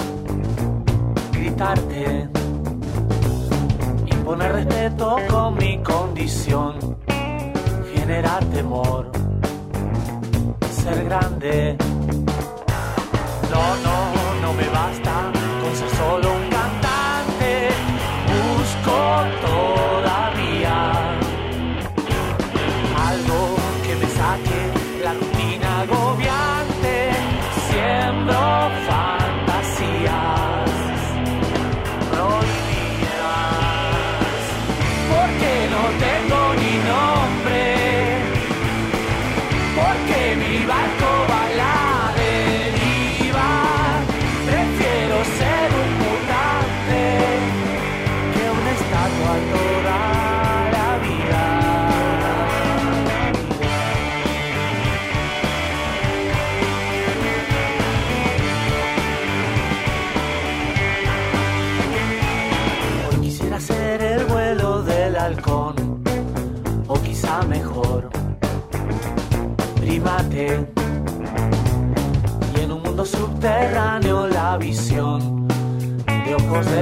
gritarte, 1.30 2.28
imponer 4.06 4.52
respeto 4.52 5.16
con 5.28 5.56
mi 5.56 5.80
condición, 5.82 6.96
generar 7.94 8.44
temor, 8.46 9.12
ser 10.70 11.04
grande. 11.04 11.76
No, 13.52 13.64
no, 13.87 14.40
no 14.42 14.52
me 14.54 14.68
basta 14.70 15.41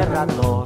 ratón, 0.05 0.60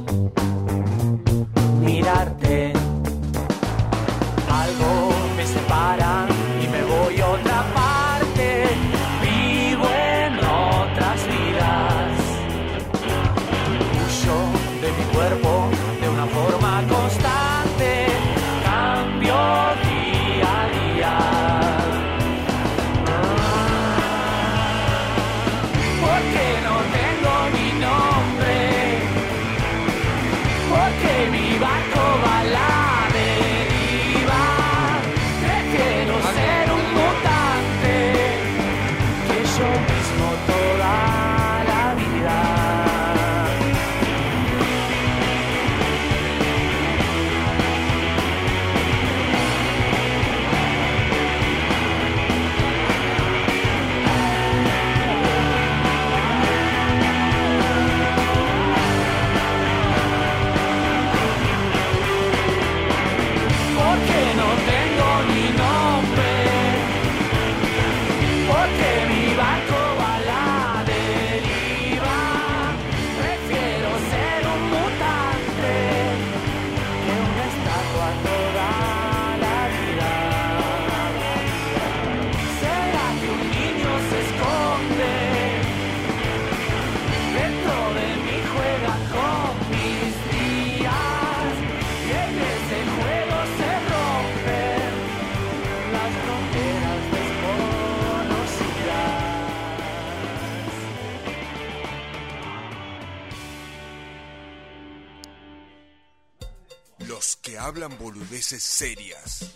hablan 107.75 107.97
boludeces 107.97 108.63
serias 108.63 109.51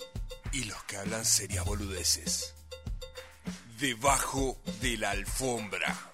y 0.52 0.66
los 0.66 0.84
que 0.84 0.98
hablan 0.98 1.24
serias 1.24 1.64
boludeces. 1.64 2.54
Debajo 3.80 4.60
de 4.82 4.98
la 4.98 5.12
alfombra. 5.12 6.09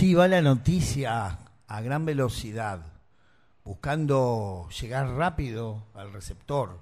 Así 0.00 0.14
va 0.14 0.28
la 0.28 0.40
noticia 0.40 1.40
a 1.68 1.80
gran 1.82 2.06
velocidad, 2.06 2.80
buscando 3.64 4.66
llegar 4.80 5.06
rápido 5.08 5.88
al 5.92 6.10
receptor. 6.14 6.80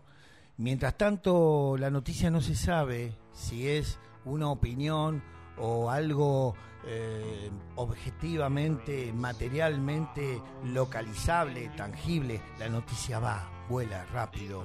Mientras 0.57 0.96
tanto, 0.96 1.74
la 1.81 1.90
noticia 1.90 2.31
no 2.31 2.40
se 2.40 2.54
sabe 2.54 3.12
si 3.33 3.68
es 3.68 3.98
una 4.24 4.48
opinión 4.48 5.20
o 5.57 5.90
algo 5.90 6.54
eh, 6.87 7.50
objetivamente, 7.74 9.12
materialmente 9.12 10.40
localizable, 10.66 11.70
tangible. 11.70 12.40
La 12.61 12.68
noticia 12.68 13.18
va, 13.18 13.50
vuela 13.68 14.04
rápido. 14.12 14.64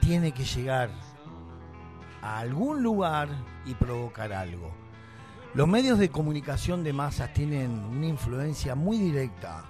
Tiene 0.00 0.32
que 0.32 0.42
llegar 0.42 0.90
a 2.20 2.40
algún 2.40 2.82
lugar 2.82 3.28
y 3.64 3.74
provocar 3.74 4.32
algo. 4.32 4.89
Los 5.52 5.66
medios 5.66 5.98
de 5.98 6.10
comunicación 6.10 6.84
de 6.84 6.92
masas 6.92 7.32
tienen 7.32 7.72
una 7.72 8.06
influencia 8.06 8.76
muy 8.76 8.98
directa 8.98 9.64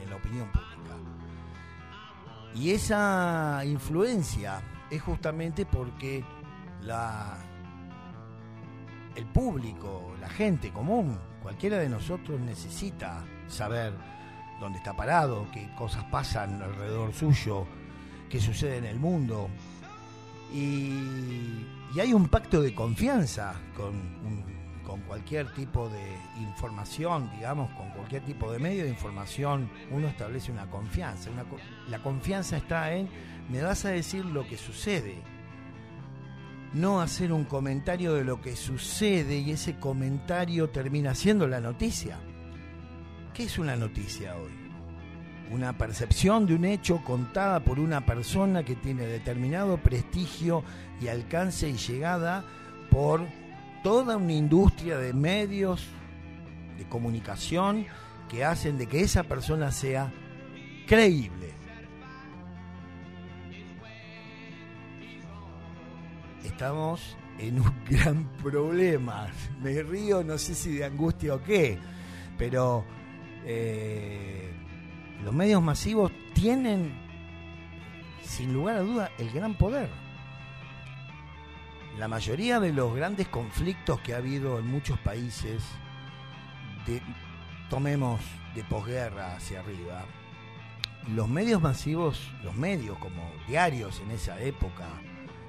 en 0.00 0.08
la 0.08 0.14
opinión 0.14 0.48
pública. 0.52 0.96
Y 2.54 2.70
esa 2.70 3.64
influencia 3.64 4.62
es 4.88 5.02
justamente 5.02 5.66
porque 5.66 6.24
la, 6.82 7.36
el 9.16 9.26
público, 9.26 10.14
la 10.20 10.28
gente 10.28 10.70
común, 10.70 11.18
cualquiera 11.42 11.78
de 11.78 11.88
nosotros 11.88 12.38
necesita 12.38 13.24
saber 13.48 13.92
dónde 14.60 14.78
está 14.78 14.94
parado, 14.94 15.48
qué 15.52 15.68
cosas 15.74 16.04
pasan 16.04 16.62
alrededor 16.62 17.12
suyo, 17.12 17.66
qué 18.28 18.38
sucede 18.38 18.76
en 18.76 18.84
el 18.84 19.00
mundo. 19.00 19.48
Y, 20.54 21.66
y 21.92 22.00
hay 22.00 22.14
un 22.14 22.28
pacto 22.28 22.62
de 22.62 22.72
confianza 22.72 23.54
con 23.76 23.94
un 23.94 24.59
con 24.84 25.00
cualquier 25.02 25.52
tipo 25.54 25.88
de 25.88 26.16
información, 26.40 27.30
digamos, 27.34 27.70
con 27.72 27.90
cualquier 27.90 28.22
tipo 28.24 28.50
de 28.52 28.58
medio 28.58 28.84
de 28.84 28.90
información, 28.90 29.70
uno 29.90 30.08
establece 30.08 30.52
una 30.52 30.68
confianza. 30.70 31.30
La 31.88 32.02
confianza 32.02 32.56
está 32.56 32.92
en, 32.92 33.08
me 33.48 33.62
vas 33.62 33.84
a 33.84 33.90
decir 33.90 34.24
lo 34.24 34.46
que 34.46 34.56
sucede, 34.56 35.16
no 36.72 37.00
hacer 37.00 37.32
un 37.32 37.44
comentario 37.44 38.14
de 38.14 38.24
lo 38.24 38.40
que 38.40 38.56
sucede 38.56 39.38
y 39.38 39.50
ese 39.50 39.78
comentario 39.78 40.70
termina 40.70 41.14
siendo 41.14 41.46
la 41.48 41.60
noticia. 41.60 42.18
¿Qué 43.34 43.44
es 43.44 43.58
una 43.58 43.76
noticia 43.76 44.36
hoy? 44.36 44.52
Una 45.50 45.76
percepción 45.76 46.46
de 46.46 46.54
un 46.54 46.64
hecho 46.64 47.02
contada 47.04 47.60
por 47.60 47.80
una 47.80 48.06
persona 48.06 48.62
que 48.62 48.76
tiene 48.76 49.06
determinado 49.06 49.78
prestigio 49.78 50.62
y 51.00 51.08
alcance 51.08 51.68
y 51.68 51.76
llegada 51.76 52.44
por 52.90 53.26
toda 53.82 54.16
una 54.16 54.32
industria 54.32 54.98
de 54.98 55.12
medios 55.12 55.86
de 56.78 56.84
comunicación 56.88 57.86
que 58.28 58.44
hacen 58.44 58.78
de 58.78 58.86
que 58.86 59.00
esa 59.00 59.24
persona 59.24 59.72
sea 59.72 60.12
creíble. 60.86 61.50
Estamos 66.44 67.16
en 67.38 67.60
un 67.60 67.72
gran 67.88 68.24
problema. 68.42 69.28
Me 69.62 69.82
río, 69.82 70.22
no 70.22 70.38
sé 70.38 70.54
si 70.54 70.76
de 70.76 70.84
angustia 70.84 71.34
o 71.34 71.42
qué, 71.42 71.78
pero 72.38 72.84
eh, 73.44 74.52
los 75.24 75.34
medios 75.34 75.62
masivos 75.62 76.12
tienen, 76.34 76.92
sin 78.22 78.52
lugar 78.52 78.76
a 78.76 78.80
duda, 78.80 79.10
el 79.18 79.30
gran 79.30 79.54
poder. 79.54 79.88
La 81.98 82.08
mayoría 82.08 82.60
de 82.60 82.72
los 82.72 82.94
grandes 82.94 83.28
conflictos 83.28 84.00
que 84.00 84.14
ha 84.14 84.18
habido 84.18 84.58
en 84.58 84.66
muchos 84.66 84.98
países, 85.00 85.62
de- 86.86 87.02
tomemos 87.68 88.20
de 88.54 88.64
posguerra 88.64 89.36
hacia 89.36 89.60
arriba, 89.60 90.04
los 91.14 91.28
medios 91.28 91.60
masivos, 91.60 92.30
los 92.42 92.54
medios 92.54 92.98
como 92.98 93.30
diarios 93.48 94.00
en 94.00 94.10
esa 94.12 94.40
época, 94.40 94.86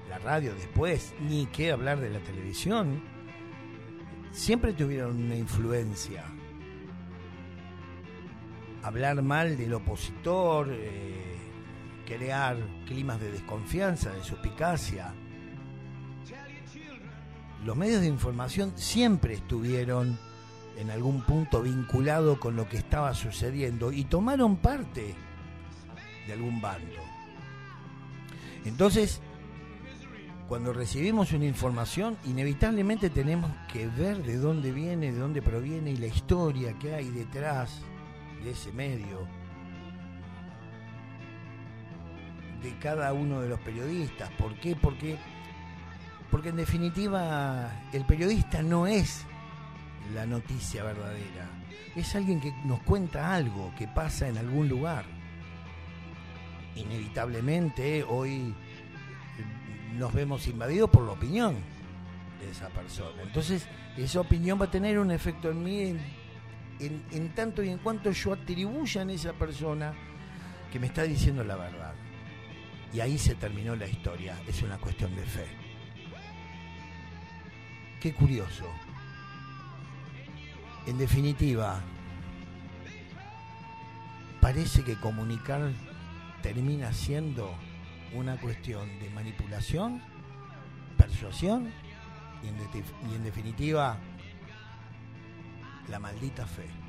la 0.10 0.18
radio 0.20 0.54
después, 0.56 1.14
ni 1.22 1.46
qué 1.48 1.72
hablar 1.72 2.00
de 2.00 2.10
la 2.10 2.20
televisión, 2.20 3.02
siempre 4.32 4.74
tuvieron 4.74 5.24
una 5.24 5.36
influencia. 5.36 6.26
Hablar 8.84 9.22
mal 9.22 9.58
del 9.58 9.74
opositor, 9.74 10.68
eh, 10.72 11.38
crear 12.06 12.58
climas 12.88 13.20
de 13.22 13.32
desconfianza, 13.32 14.12
de 14.12 14.24
suspicacia. 14.24 15.14
Los 17.66 17.76
medios 17.78 18.02
de 18.02 18.08
información 18.08 18.74
siempre 18.76 19.36
estuvieron 19.36 20.18
en 20.78 20.90
algún 20.90 21.22
punto 21.22 21.62
vinculados 21.62 22.40
con 22.40 22.56
lo 22.56 22.68
que 22.68 22.78
estaba 22.78 23.14
sucediendo 23.14 23.92
y 23.92 24.06
tomaron 24.06 24.58
parte 24.58 25.16
de 26.26 26.34
algún 26.34 26.60
bando. 26.60 27.02
Entonces, 28.66 29.22
cuando 30.48 30.74
recibimos 30.74 31.32
una 31.32 31.46
información, 31.46 32.18
inevitablemente 32.26 33.10
tenemos 33.10 33.50
que 33.72 33.88
ver 33.88 34.22
de 34.24 34.38
dónde 34.38 34.72
viene, 34.72 35.12
de 35.12 35.18
dónde 35.18 35.42
proviene 35.42 35.92
y 35.92 35.98
la 35.98 36.08
historia 36.08 36.78
que 36.78 36.94
hay 36.94 37.10
detrás 37.10 37.82
de 38.44 38.52
ese 38.52 38.72
medio, 38.72 39.28
de 42.62 42.78
cada 42.80 43.14
uno 43.14 43.40
de 43.40 43.50
los 43.50 43.60
periodistas. 43.62 44.30
¿Por 44.32 44.60
qué? 44.60 44.76
Porque, 44.76 45.18
porque 46.32 46.50
en 46.50 46.56
definitiva 46.56 47.70
el 47.94 48.06
periodista 48.06 48.64
no 48.64 48.88
es 48.88 49.26
la 50.16 50.26
noticia 50.26 50.84
verdadera, 50.84 51.50
es 51.96 52.16
alguien 52.16 52.40
que 52.40 52.54
nos 52.66 52.82
cuenta 52.84 53.36
algo 53.36 53.74
que 53.78 53.88
pasa 53.88 54.28
en 54.28 54.38
algún 54.38 54.70
lugar. 54.70 55.06
Inevitablemente 56.76 58.04
hoy 58.04 58.56
nos 59.98 60.14
vemos 60.14 60.48
invadidos 60.48 60.90
por 60.90 61.06
la 61.06 61.12
opinión 61.12 61.56
de 62.40 62.50
esa 62.50 62.70
persona. 62.70 63.22
Entonces, 63.24 63.68
esa 63.98 64.22
opinión 64.22 64.60
va 64.60 64.66
a 64.66 64.72
tener 64.72 64.98
un 65.00 65.12
efecto 65.12 65.52
en 65.52 65.64
mí 65.64 65.98
en, 66.80 67.30
tanto 67.36 67.62
y 67.62 67.70
en 67.70 67.78
cuanto 67.78 68.12
yo 68.12 68.34
atribuya 68.34 69.02
en 69.02 69.12
esa 69.12 69.34
persona 69.34 69.94
que 70.72 70.80
me 70.80 70.88
está 70.88 71.04
diciendo 71.04 71.44
la 71.44 71.56
verdad. 71.56 71.94
Y 72.94 73.00
ahí 73.00 73.18
se 73.18 73.36
terminó 73.36 73.76
la 73.76 73.88
historia. 73.88 74.38
Es 74.48 74.62
una 74.64 74.78
cuestión 74.78 75.16
de 75.16 75.24
fe. 75.24 75.61
Qué 78.02 78.14
curioso. 78.14 78.66
En 80.88 80.98
definitiva, 80.98 81.80
parece 84.42 84.84
que 84.84 84.96
comunicar 84.96 85.72
termina 86.42 86.92
siendo 86.94 87.54
una 88.16 88.38
cuestión 88.38 88.90
de 89.00 89.08
manipulación, 89.12 90.02
persuasión 90.98 91.72
y 92.44 92.48
en, 92.48 92.56
y 93.12 93.16
en 93.16 93.24
definitiva 93.24 94.00
la 95.88 96.00
maldita 96.00 96.48
fe. 96.48 96.81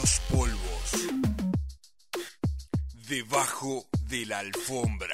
Y 0.00 0.06
malos 0.06 0.20
polvos. 0.30 1.08
Debajo 3.08 3.88
de 4.08 4.26
la 4.26 4.38
alfombra. 4.38 5.09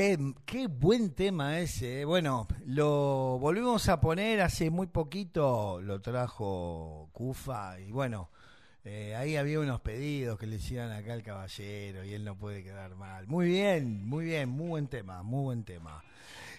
Qué, 0.00 0.66
buen 0.66 1.10
tema 1.10 1.58
ese. 1.58 2.00
eh. 2.00 2.04
Bueno, 2.06 2.48
lo 2.64 3.36
volvimos 3.38 3.86
a 3.90 4.00
poner 4.00 4.40
hace 4.40 4.70
muy 4.70 4.86
poquito, 4.86 5.78
lo 5.82 6.00
trajo 6.00 7.10
Cufa 7.12 7.78
y 7.78 7.92
bueno, 7.92 8.30
eh, 8.82 9.14
ahí 9.14 9.36
había 9.36 9.60
unos 9.60 9.82
pedidos 9.82 10.38
que 10.38 10.46
le 10.46 10.56
hicieron 10.56 10.90
acá 10.90 11.12
al 11.12 11.22
caballero 11.22 12.02
y 12.02 12.14
él 12.14 12.24
no 12.24 12.34
puede 12.34 12.64
quedar 12.64 12.94
mal. 12.96 13.26
Muy 13.26 13.48
bien, 13.48 14.08
muy 14.08 14.24
bien, 14.24 14.48
muy 14.48 14.68
buen 14.68 14.86
tema, 14.86 15.22
muy 15.22 15.42
buen 15.42 15.64
tema. 15.64 16.02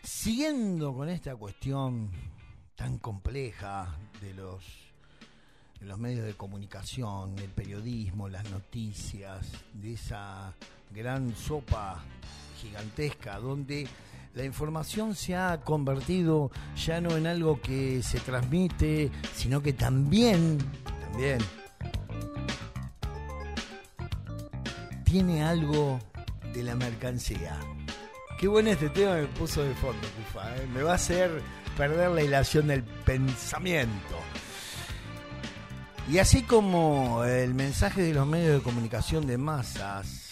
Siguiendo 0.03 0.93
con 0.93 1.09
esta 1.09 1.35
cuestión 1.35 2.11
tan 2.75 2.99
compleja 2.99 3.97
de 4.21 4.35
los, 4.35 4.63
de 5.79 5.87
los 5.87 5.97
medios 5.97 6.27
de 6.27 6.35
comunicación, 6.35 7.39
el 7.39 7.49
periodismo, 7.49 8.29
las 8.29 8.47
noticias, 8.51 9.51
de 9.73 9.93
esa 9.93 10.53
gran 10.91 11.35
sopa 11.35 12.03
gigantesca 12.61 13.39
donde 13.39 13.87
la 14.33 14.45
información 14.45 15.15
se 15.15 15.35
ha 15.35 15.59
convertido 15.61 16.51
ya 16.75 17.01
no 17.01 17.17
en 17.17 17.27
algo 17.27 17.59
que 17.61 18.01
se 18.01 18.19
transmite, 18.19 19.11
sino 19.35 19.61
que 19.61 19.73
también, 19.73 20.57
también 20.83 21.39
tiene 25.03 25.43
algo 25.43 25.99
de 26.53 26.63
la 26.63 26.75
mercancía. 26.75 27.59
Qué 28.39 28.47
bueno 28.47 28.71
este 28.71 28.89
tema 28.89 29.15
me 29.15 29.27
puso 29.27 29.61
de 29.63 29.75
fondo, 29.75 30.07
Cufa. 30.17 30.55
¿eh? 30.55 30.67
Me 30.73 30.81
va 30.81 30.93
a 30.93 30.95
hacer 30.95 31.41
perder 31.77 32.11
la 32.11 32.23
hilación 32.23 32.67
del 32.67 32.83
pensamiento. 32.83 34.15
Y 36.09 36.17
así 36.17 36.41
como 36.43 37.23
el 37.25 37.53
mensaje 37.53 38.01
de 38.01 38.13
los 38.13 38.25
medios 38.25 38.55
de 38.55 38.61
comunicación 38.61 39.27
de 39.27 39.37
masas 39.37 40.29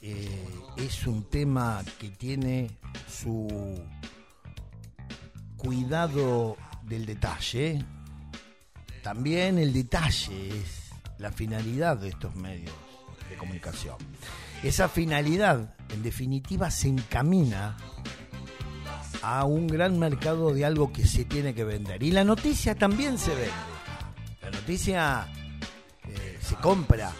eh, 0.00 0.46
es 0.78 1.06
un 1.06 1.24
tema 1.24 1.82
que 1.98 2.08
tiene 2.10 2.70
su 3.08 3.80
cuidado 5.56 6.56
del 6.84 7.04
detalle, 7.04 7.84
también 9.02 9.58
el 9.58 9.72
detalle 9.72 10.48
es 10.60 10.90
la 11.18 11.32
finalidad 11.32 11.96
de 11.96 12.08
estos 12.08 12.34
medios 12.36 12.74
de 13.28 13.36
comunicación. 13.36 13.96
Esa 14.62 14.88
finalidad, 14.88 15.74
en 15.90 16.02
definitiva, 16.02 16.70
se 16.70 16.88
encamina 16.88 17.76
a 19.22 19.44
un 19.44 19.66
gran 19.66 19.98
mercado 19.98 20.52
de 20.54 20.64
algo 20.64 20.92
que 20.92 21.06
se 21.06 21.24
tiene 21.24 21.54
que 21.54 21.64
vender. 21.64 22.02
Y 22.02 22.10
la 22.12 22.24
noticia 22.24 22.74
también 22.74 23.18
se 23.18 23.34
vende. 23.34 23.52
La 24.42 24.50
noticia 24.50 25.28
eh, 26.06 26.38
se 26.40 26.54
compra. 26.56 27.12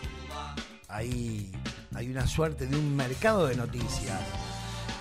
Hay, 0.88 1.52
hay 1.98 2.08
una 2.08 2.28
suerte 2.28 2.68
de 2.68 2.76
un 2.76 2.94
mercado 2.94 3.48
de 3.48 3.56
noticias. 3.56 4.20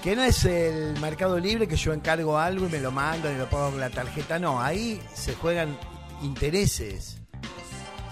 Que 0.03 0.15
no 0.15 0.23
es 0.23 0.45
el 0.45 0.99
mercado 0.99 1.37
libre 1.37 1.67
que 1.67 1.75
yo 1.75 1.93
encargo 1.93 2.39
algo 2.39 2.65
y 2.65 2.69
me 2.69 2.79
lo 2.79 2.91
mandan 2.91 3.35
y 3.35 3.37
lo 3.37 3.47
pongo 3.47 3.69
con 3.69 3.79
la 3.79 3.91
tarjeta. 3.91 4.39
No, 4.39 4.59
ahí 4.59 4.99
se 5.13 5.35
juegan 5.35 5.77
intereses, 6.23 7.19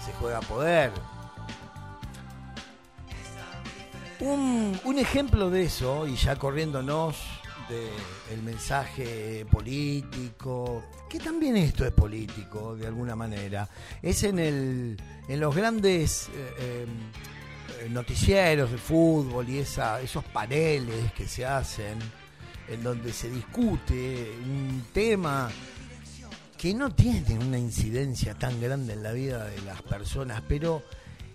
se 0.04 0.12
juega 0.20 0.38
poder. 0.40 0.92
Un, 4.20 4.78
un 4.84 4.98
ejemplo 5.00 5.50
de 5.50 5.64
eso, 5.64 6.06
y 6.06 6.14
ya 6.14 6.36
corriéndonos 6.36 7.16
del 7.68 8.42
mensaje 8.42 9.44
político, 9.50 10.84
que 11.10 11.18
también 11.18 11.56
esto 11.56 11.84
es 11.84 11.90
político 11.90 12.76
de 12.76 12.86
alguna 12.86 13.16
manera, 13.16 13.68
es 14.00 14.22
en, 14.22 14.38
el, 14.38 14.96
en 15.28 15.40
los 15.40 15.54
grandes 15.54 16.28
eh, 16.28 16.54
eh, 16.58 16.86
noticieros 17.90 18.70
de 18.70 18.78
fútbol 18.78 19.48
y 19.48 19.58
esa, 19.58 20.00
esos 20.00 20.24
paneles 20.24 21.12
que 21.12 21.26
se 21.26 21.44
hacen 21.44 21.98
en 22.68 22.82
donde 22.82 23.12
se 23.12 23.30
discute 23.30 24.36
un 24.44 24.84
tema 24.92 25.50
que 26.58 26.74
no 26.74 26.90
tiene 26.90 27.38
una 27.38 27.58
incidencia 27.58 28.34
tan 28.34 28.60
grande 28.60 28.94
en 28.94 29.02
la 29.02 29.12
vida 29.12 29.44
de 29.44 29.60
las 29.62 29.82
personas, 29.82 30.42
pero 30.48 30.82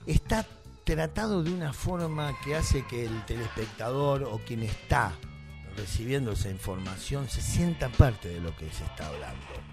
está 0.05 0.45
tratado 0.83 1.43
de 1.43 1.53
una 1.53 1.73
forma 1.73 2.35
que 2.43 2.55
hace 2.55 2.85
que 2.87 3.05
el 3.05 3.25
telespectador 3.25 4.23
o 4.23 4.39
quien 4.39 4.63
está 4.63 5.13
recibiendo 5.77 6.31
esa 6.31 6.49
información 6.49 7.29
se 7.29 7.41
sienta 7.41 7.89
parte 7.89 8.29
de 8.29 8.41
lo 8.41 8.55
que 8.55 8.69
se 8.71 8.83
está 8.83 9.07
hablando. 9.07 9.70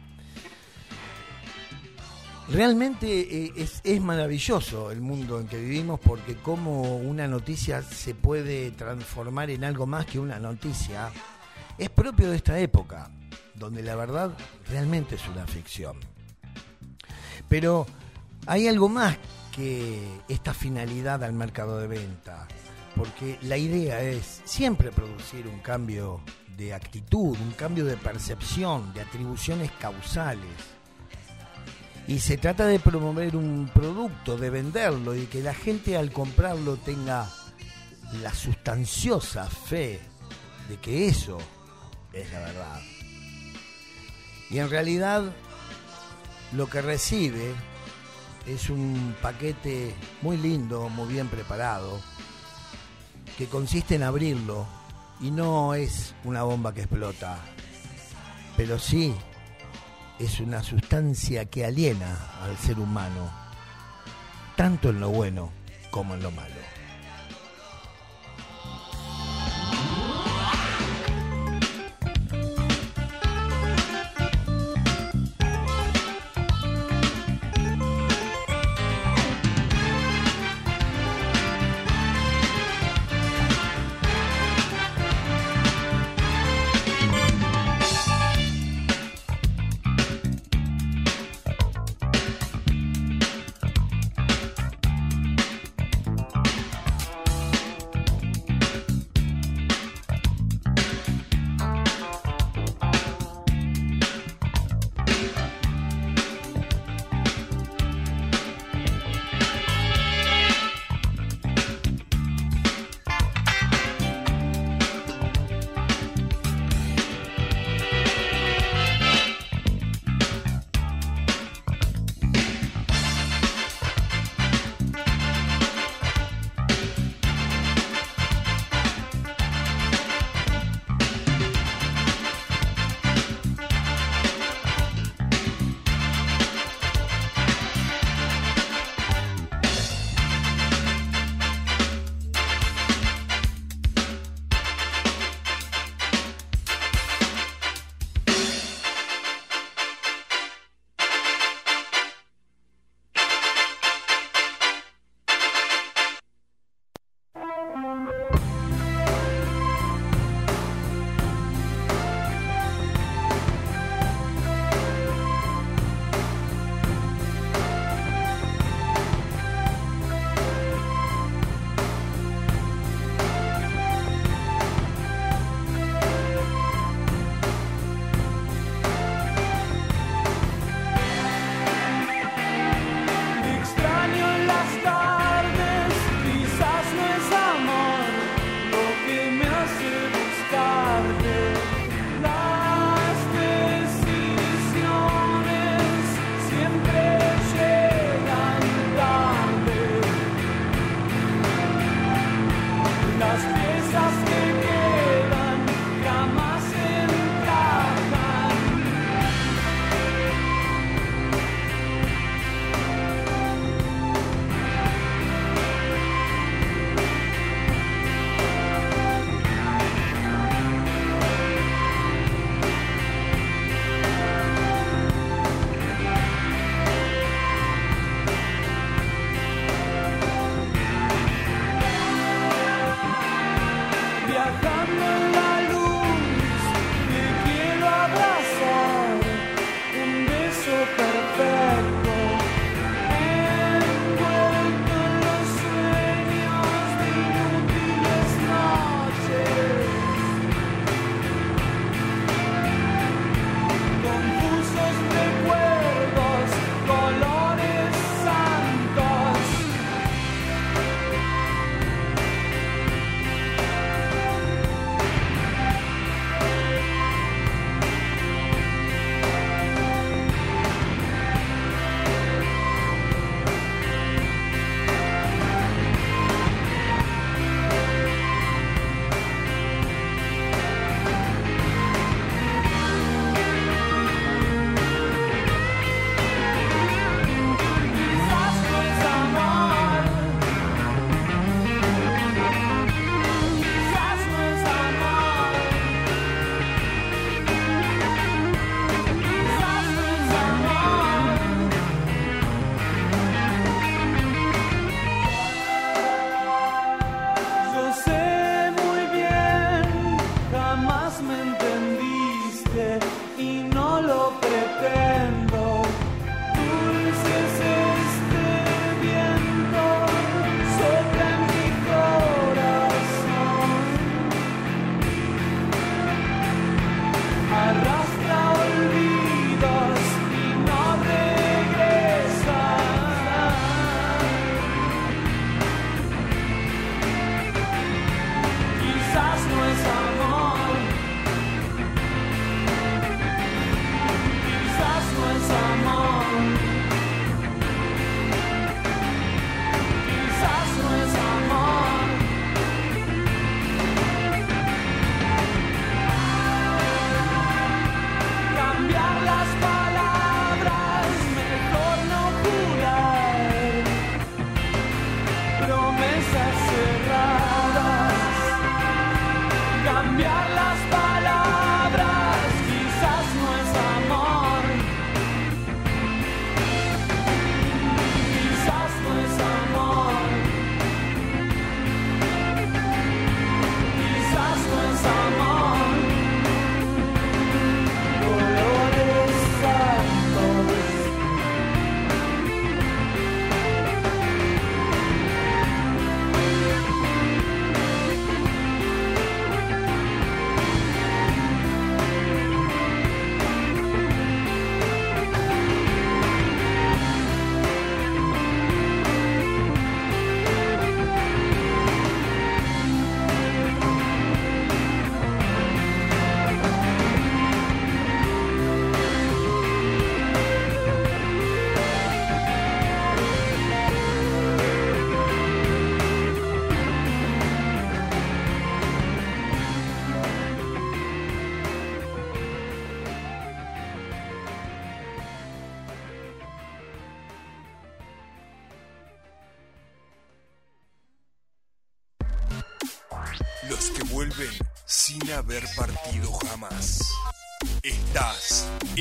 Realmente 2.50 3.06
eh, 3.46 3.52
es, 3.56 3.80
es, 3.84 4.00
maravilloso 4.00 4.90
el 4.90 5.02
mundo 5.02 5.38
en 5.38 5.46
que 5.48 5.58
vivimos 5.58 6.00
porque 6.00 6.36
como 6.36 6.96
una 6.96 7.28
noticia 7.28 7.82
se 7.82 8.14
puede 8.14 8.70
transformar 8.70 9.50
en 9.50 9.64
algo 9.64 9.86
más 9.86 10.06
que 10.06 10.18
una 10.18 10.38
noticia, 10.38 11.10
es 11.76 11.90
propio 11.90 12.30
de 12.30 12.36
esta 12.36 12.58
época, 12.58 13.10
donde 13.54 13.82
la 13.82 13.96
verdad 13.96 14.32
realmente 14.70 15.16
es 15.16 15.28
una 15.28 15.46
ficción. 15.46 15.96
Pero 17.48 17.86
hay 18.46 18.66
algo 18.66 18.88
más 18.88 19.16
que 19.54 20.00
esta 20.28 20.54
finalidad 20.54 21.22
al 21.24 21.34
mercado 21.34 21.78
de 21.78 21.86
venta, 21.86 22.48
porque 22.96 23.38
la 23.42 23.58
idea 23.58 24.00
es 24.00 24.40
siempre 24.44 24.90
producir 24.90 25.46
un 25.46 25.58
cambio 25.58 26.22
de 26.56 26.74
actitud, 26.74 27.36
un 27.38 27.52
cambio 27.52 27.84
de 27.84 27.96
percepción, 27.96 28.92
de 28.94 29.02
atribuciones 29.02 29.70
causales. 29.72 30.77
Y 32.08 32.20
se 32.20 32.38
trata 32.38 32.64
de 32.66 32.80
promover 32.80 33.36
un 33.36 33.70
producto, 33.72 34.38
de 34.38 34.48
venderlo 34.48 35.14
y 35.14 35.26
que 35.26 35.42
la 35.42 35.52
gente 35.52 35.94
al 35.94 36.10
comprarlo 36.10 36.78
tenga 36.78 37.28
la 38.22 38.34
sustanciosa 38.34 39.44
fe 39.44 40.00
de 40.70 40.78
que 40.78 41.06
eso 41.06 41.36
es 42.14 42.32
la 42.32 42.40
verdad. 42.40 42.80
Y 44.48 44.58
en 44.58 44.70
realidad 44.70 45.30
lo 46.52 46.66
que 46.70 46.80
recibe 46.80 47.52
es 48.46 48.70
un 48.70 49.14
paquete 49.20 49.94
muy 50.22 50.38
lindo, 50.38 50.88
muy 50.88 51.12
bien 51.12 51.28
preparado, 51.28 52.00
que 53.36 53.48
consiste 53.48 53.96
en 53.96 54.02
abrirlo 54.02 54.66
y 55.20 55.30
no 55.30 55.74
es 55.74 56.14
una 56.24 56.42
bomba 56.42 56.72
que 56.72 56.80
explota, 56.80 57.38
pero 58.56 58.78
sí 58.78 59.14
es 60.18 60.40
una 60.40 60.62
sustancia 60.62 61.44
que 61.44 61.64
aliena 61.64 62.16
al 62.42 62.56
ser 62.58 62.78
humano, 62.78 63.30
tanto 64.56 64.90
en 64.90 65.00
lo 65.00 65.10
bueno 65.10 65.50
como 65.90 66.14
en 66.14 66.22
lo 66.22 66.30
malo. 66.30 66.57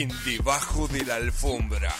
En 0.01 0.09
Debajo 0.23 0.87
de 0.87 1.03
la 1.05 1.15
Alfombra. 1.15 1.91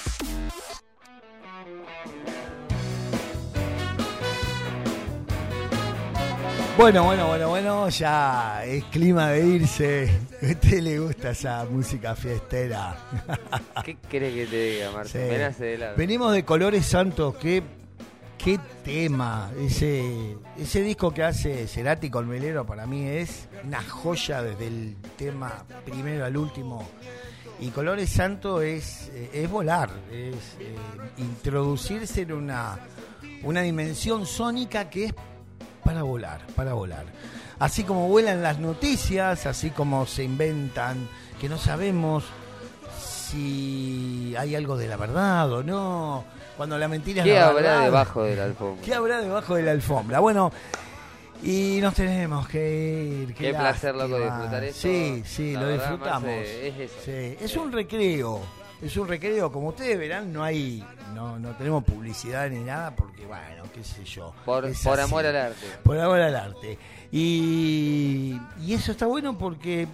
Bueno, 6.78 7.06
bueno, 7.06 7.28
bueno, 7.28 7.50
bueno, 7.50 7.89
ya 7.89 8.64
es 8.66 8.84
clima 8.86 9.32
de 9.32 9.48
irse. 9.48 10.12
¿A 10.43 10.45
usted 10.45 10.82
le 10.82 11.00
gusta 11.00 11.32
esa 11.32 11.66
música 11.66 12.16
fiestera? 12.16 12.95
¿Qué 13.84 13.98
querés 14.08 14.34
que 14.36 14.45
te 14.45 14.72
diga, 14.74 14.91
Marce? 14.91 15.24
Sí. 15.24 15.30
Ven 15.32 15.41
hace 15.41 15.66
de 15.66 15.78
lado. 15.80 15.98
Venimos 15.98 16.34
de 16.34 16.45
Colores 16.45 16.86
Santos, 16.86 17.34
qué, 17.38 17.64
qué 18.38 18.60
tema. 18.84 19.50
Ese, 19.60 20.38
ese 20.56 20.82
disco 20.84 21.12
que 21.12 21.24
hace 21.24 21.66
Cerati 21.66 22.12
con 22.12 22.28
Melero 22.28 22.64
para 22.64 22.86
mí 22.86 23.08
es 23.08 23.48
una 23.64 23.82
joya 23.82 24.43
desde 24.43 24.68
el 24.68 24.98
tema 25.18 25.66
primero 25.84 26.26
al 26.26 26.38
último. 26.38 26.88
Y 27.60 27.70
Colores 27.70 28.10
Santos 28.12 28.64
es, 28.64 29.10
eh, 29.14 29.32
es 29.34 29.49
volar, 29.49 29.89
es 30.12 30.36
eh, 30.60 30.76
introducirse 31.18 32.22
en 32.22 32.34
una, 32.34 32.78
una 33.43 33.62
dimensión 33.62 34.26
sónica 34.28 34.89
que 34.89 35.05
es 35.05 35.14
para 35.84 36.03
volar, 36.03 36.45
para 36.55 36.74
volar. 36.74 37.05
Así 37.60 37.84
como 37.84 38.08
vuelan 38.10 38.43
las 38.43 38.60
noticias, 38.60 39.47
así 39.47 39.72
como 39.72 40.05
se 40.05 40.24
inventan, 40.24 41.08
que 41.41 41.49
no 41.49 41.58
sabemos 41.58 42.26
si 42.99 44.36
hay 44.38 44.55
algo 44.55 44.78
de 44.78 44.88
la 44.88 44.97
verdad 44.97 45.51
o 45.51 45.64
no, 45.64 46.24
cuando 46.55 46.78
la 46.78 46.88
mentira 46.88 47.24
es 47.24 47.28
¿Qué 47.28 47.34
la 47.36 47.47
habrá 47.47 47.62
verdad. 47.62 47.84
debajo 47.86 48.24
de 48.24 48.36
la 48.36 48.43
alfombra? 48.45 48.86
¿Qué 48.86 48.93
habrá 48.93 49.22
debajo 49.22 49.55
de 49.55 49.64
la 49.64 49.72
alfombra? 49.72 50.20
Bueno, 50.20 50.51
y 51.44 51.80
nos 51.82 51.94
tenemos 51.94 52.48
que 52.48 53.24
ir. 53.28 53.34
Qué 53.34 53.54
placer, 53.54 53.96
loco, 53.96 54.18
disfrutar. 54.20 54.72
Sí, 54.74 55.24
sí, 55.26 55.54
La 55.54 55.62
lo 55.62 55.68
verdad, 55.68 55.90
disfrutamos. 55.90 56.30
Marce, 56.30 56.68
es 56.68 56.80
eso. 56.80 56.96
Sí, 57.06 57.38
es 57.44 57.56
un 57.56 57.72
recreo. 57.72 58.42
Es 58.82 58.96
un 58.96 59.08
recreo, 59.08 59.52
como 59.52 59.70
ustedes 59.70 59.98
verán, 59.98 60.32
no 60.32 60.44
hay, 60.44 60.84
no, 61.16 61.40
no 61.40 61.50
tenemos 61.56 61.84
publicidad 61.84 62.48
ni 62.48 62.60
nada, 62.60 62.96
porque 62.96 63.26
bueno, 63.26 63.64
qué 63.74 63.84
sé 63.84 64.04
yo. 64.04 64.36
Por, 64.46 64.72
por 64.84 65.00
amor 65.00 65.26
al 65.26 65.36
arte. 65.36 65.66
Por 65.82 66.00
amor 66.00 66.20
al 66.20 66.36
arte. 66.36 66.78
Y, 67.12 68.40
y 68.64 68.74
eso 68.76 68.92
está 68.92 69.08
bueno 69.08 69.36
porque 69.36 69.88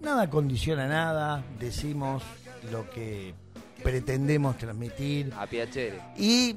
nada 0.00 0.28
condiciona 0.28 0.88
nada, 0.88 1.44
decimos 1.60 2.24
lo 2.72 2.90
que 2.90 3.32
pretendemos 3.84 4.58
transmitir 4.58 5.32
A 5.38 5.46
Piacere. 5.46 6.00
y 6.18 6.56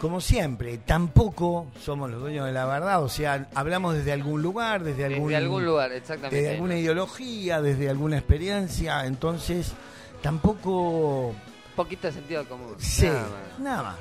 como 0.00 0.20
siempre, 0.20 0.78
tampoco 0.78 1.66
somos 1.80 2.10
los 2.10 2.20
dueños 2.20 2.46
de 2.46 2.52
la 2.52 2.64
verdad, 2.64 3.02
o 3.02 3.08
sea, 3.08 3.48
hablamos 3.54 3.94
desde 3.94 4.12
algún 4.12 4.40
lugar, 4.42 4.82
desde 4.82 5.04
algún, 5.04 5.28
Desde 5.28 5.36
algún 5.36 5.64
lugar, 5.66 5.92
exactamente. 5.92 6.36
desde 6.36 6.50
alguna 6.54 6.78
ideología, 6.78 7.60
desde 7.60 7.90
alguna 7.90 8.16
experiencia, 8.16 9.04
entonces 9.04 9.72
tampoco 10.22 11.34
Poquito 11.76 12.10
sentido 12.10 12.46
común. 12.48 12.74
Sí, 12.78 13.06
Nada 13.06 13.22
más. 13.22 13.58
nada 13.58 13.82
más. 13.82 13.96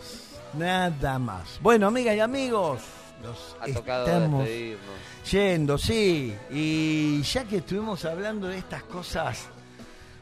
Nada 0.54 1.20
más. 1.20 1.60
Bueno, 1.62 1.88
amigas 1.88 2.16
y 2.16 2.20
amigos, 2.20 2.80
nos 3.22 3.56
Ha 3.62 3.72
tocado 3.74 4.06
estamos 4.08 4.40
despedirnos. 4.46 5.30
yendo, 5.32 5.78
sí. 5.78 6.34
Y 6.50 7.22
ya 7.22 7.44
que 7.44 7.58
estuvimos 7.58 8.04
hablando 8.06 8.48
de 8.48 8.58
estas 8.58 8.84
cosas 8.84 9.46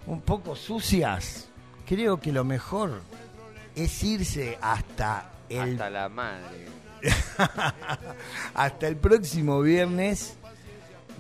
un 0.05 0.21
poco 0.21 0.55
sucias, 0.55 1.47
creo 1.87 2.19
que 2.19 2.31
lo 2.31 2.43
mejor 2.43 3.01
es 3.75 4.03
irse 4.03 4.57
hasta 4.61 5.31
el 5.49 5.71
Hasta 5.73 5.89
la 5.89 6.09
madre. 6.09 6.67
hasta 8.53 8.87
el 8.87 8.97
próximo 8.97 9.61
viernes 9.61 10.35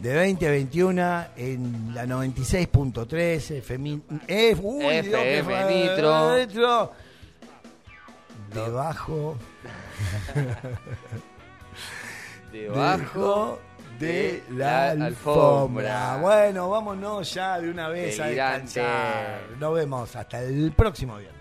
de 0.01 0.15
20 0.15 0.47
a 0.47 0.51
21 0.51 1.25
en 1.37 1.91
la 1.93 2.05
96.3 2.05 3.57
FM, 3.57 4.01
eh, 4.27 4.55
uy, 4.61 4.85
FM 4.85 5.65
Nitro. 5.65 6.37
Nitro. 6.37 6.91
debajo 8.53 9.37
Debajo 12.51 13.59
de 13.99 14.43
la 14.51 14.91
alfombra. 14.91 16.17
Bueno, 16.21 16.69
vámonos 16.69 17.33
ya 17.33 17.59
de 17.59 17.69
una 17.69 17.89
vez 17.89 18.19
a 18.19 18.25
Delirante. 18.25 18.79
descansar. 18.79 19.41
Nos 19.59 19.73
vemos 19.73 20.15
hasta 20.15 20.41
el 20.41 20.71
próximo 20.71 21.17
viernes. 21.17 21.36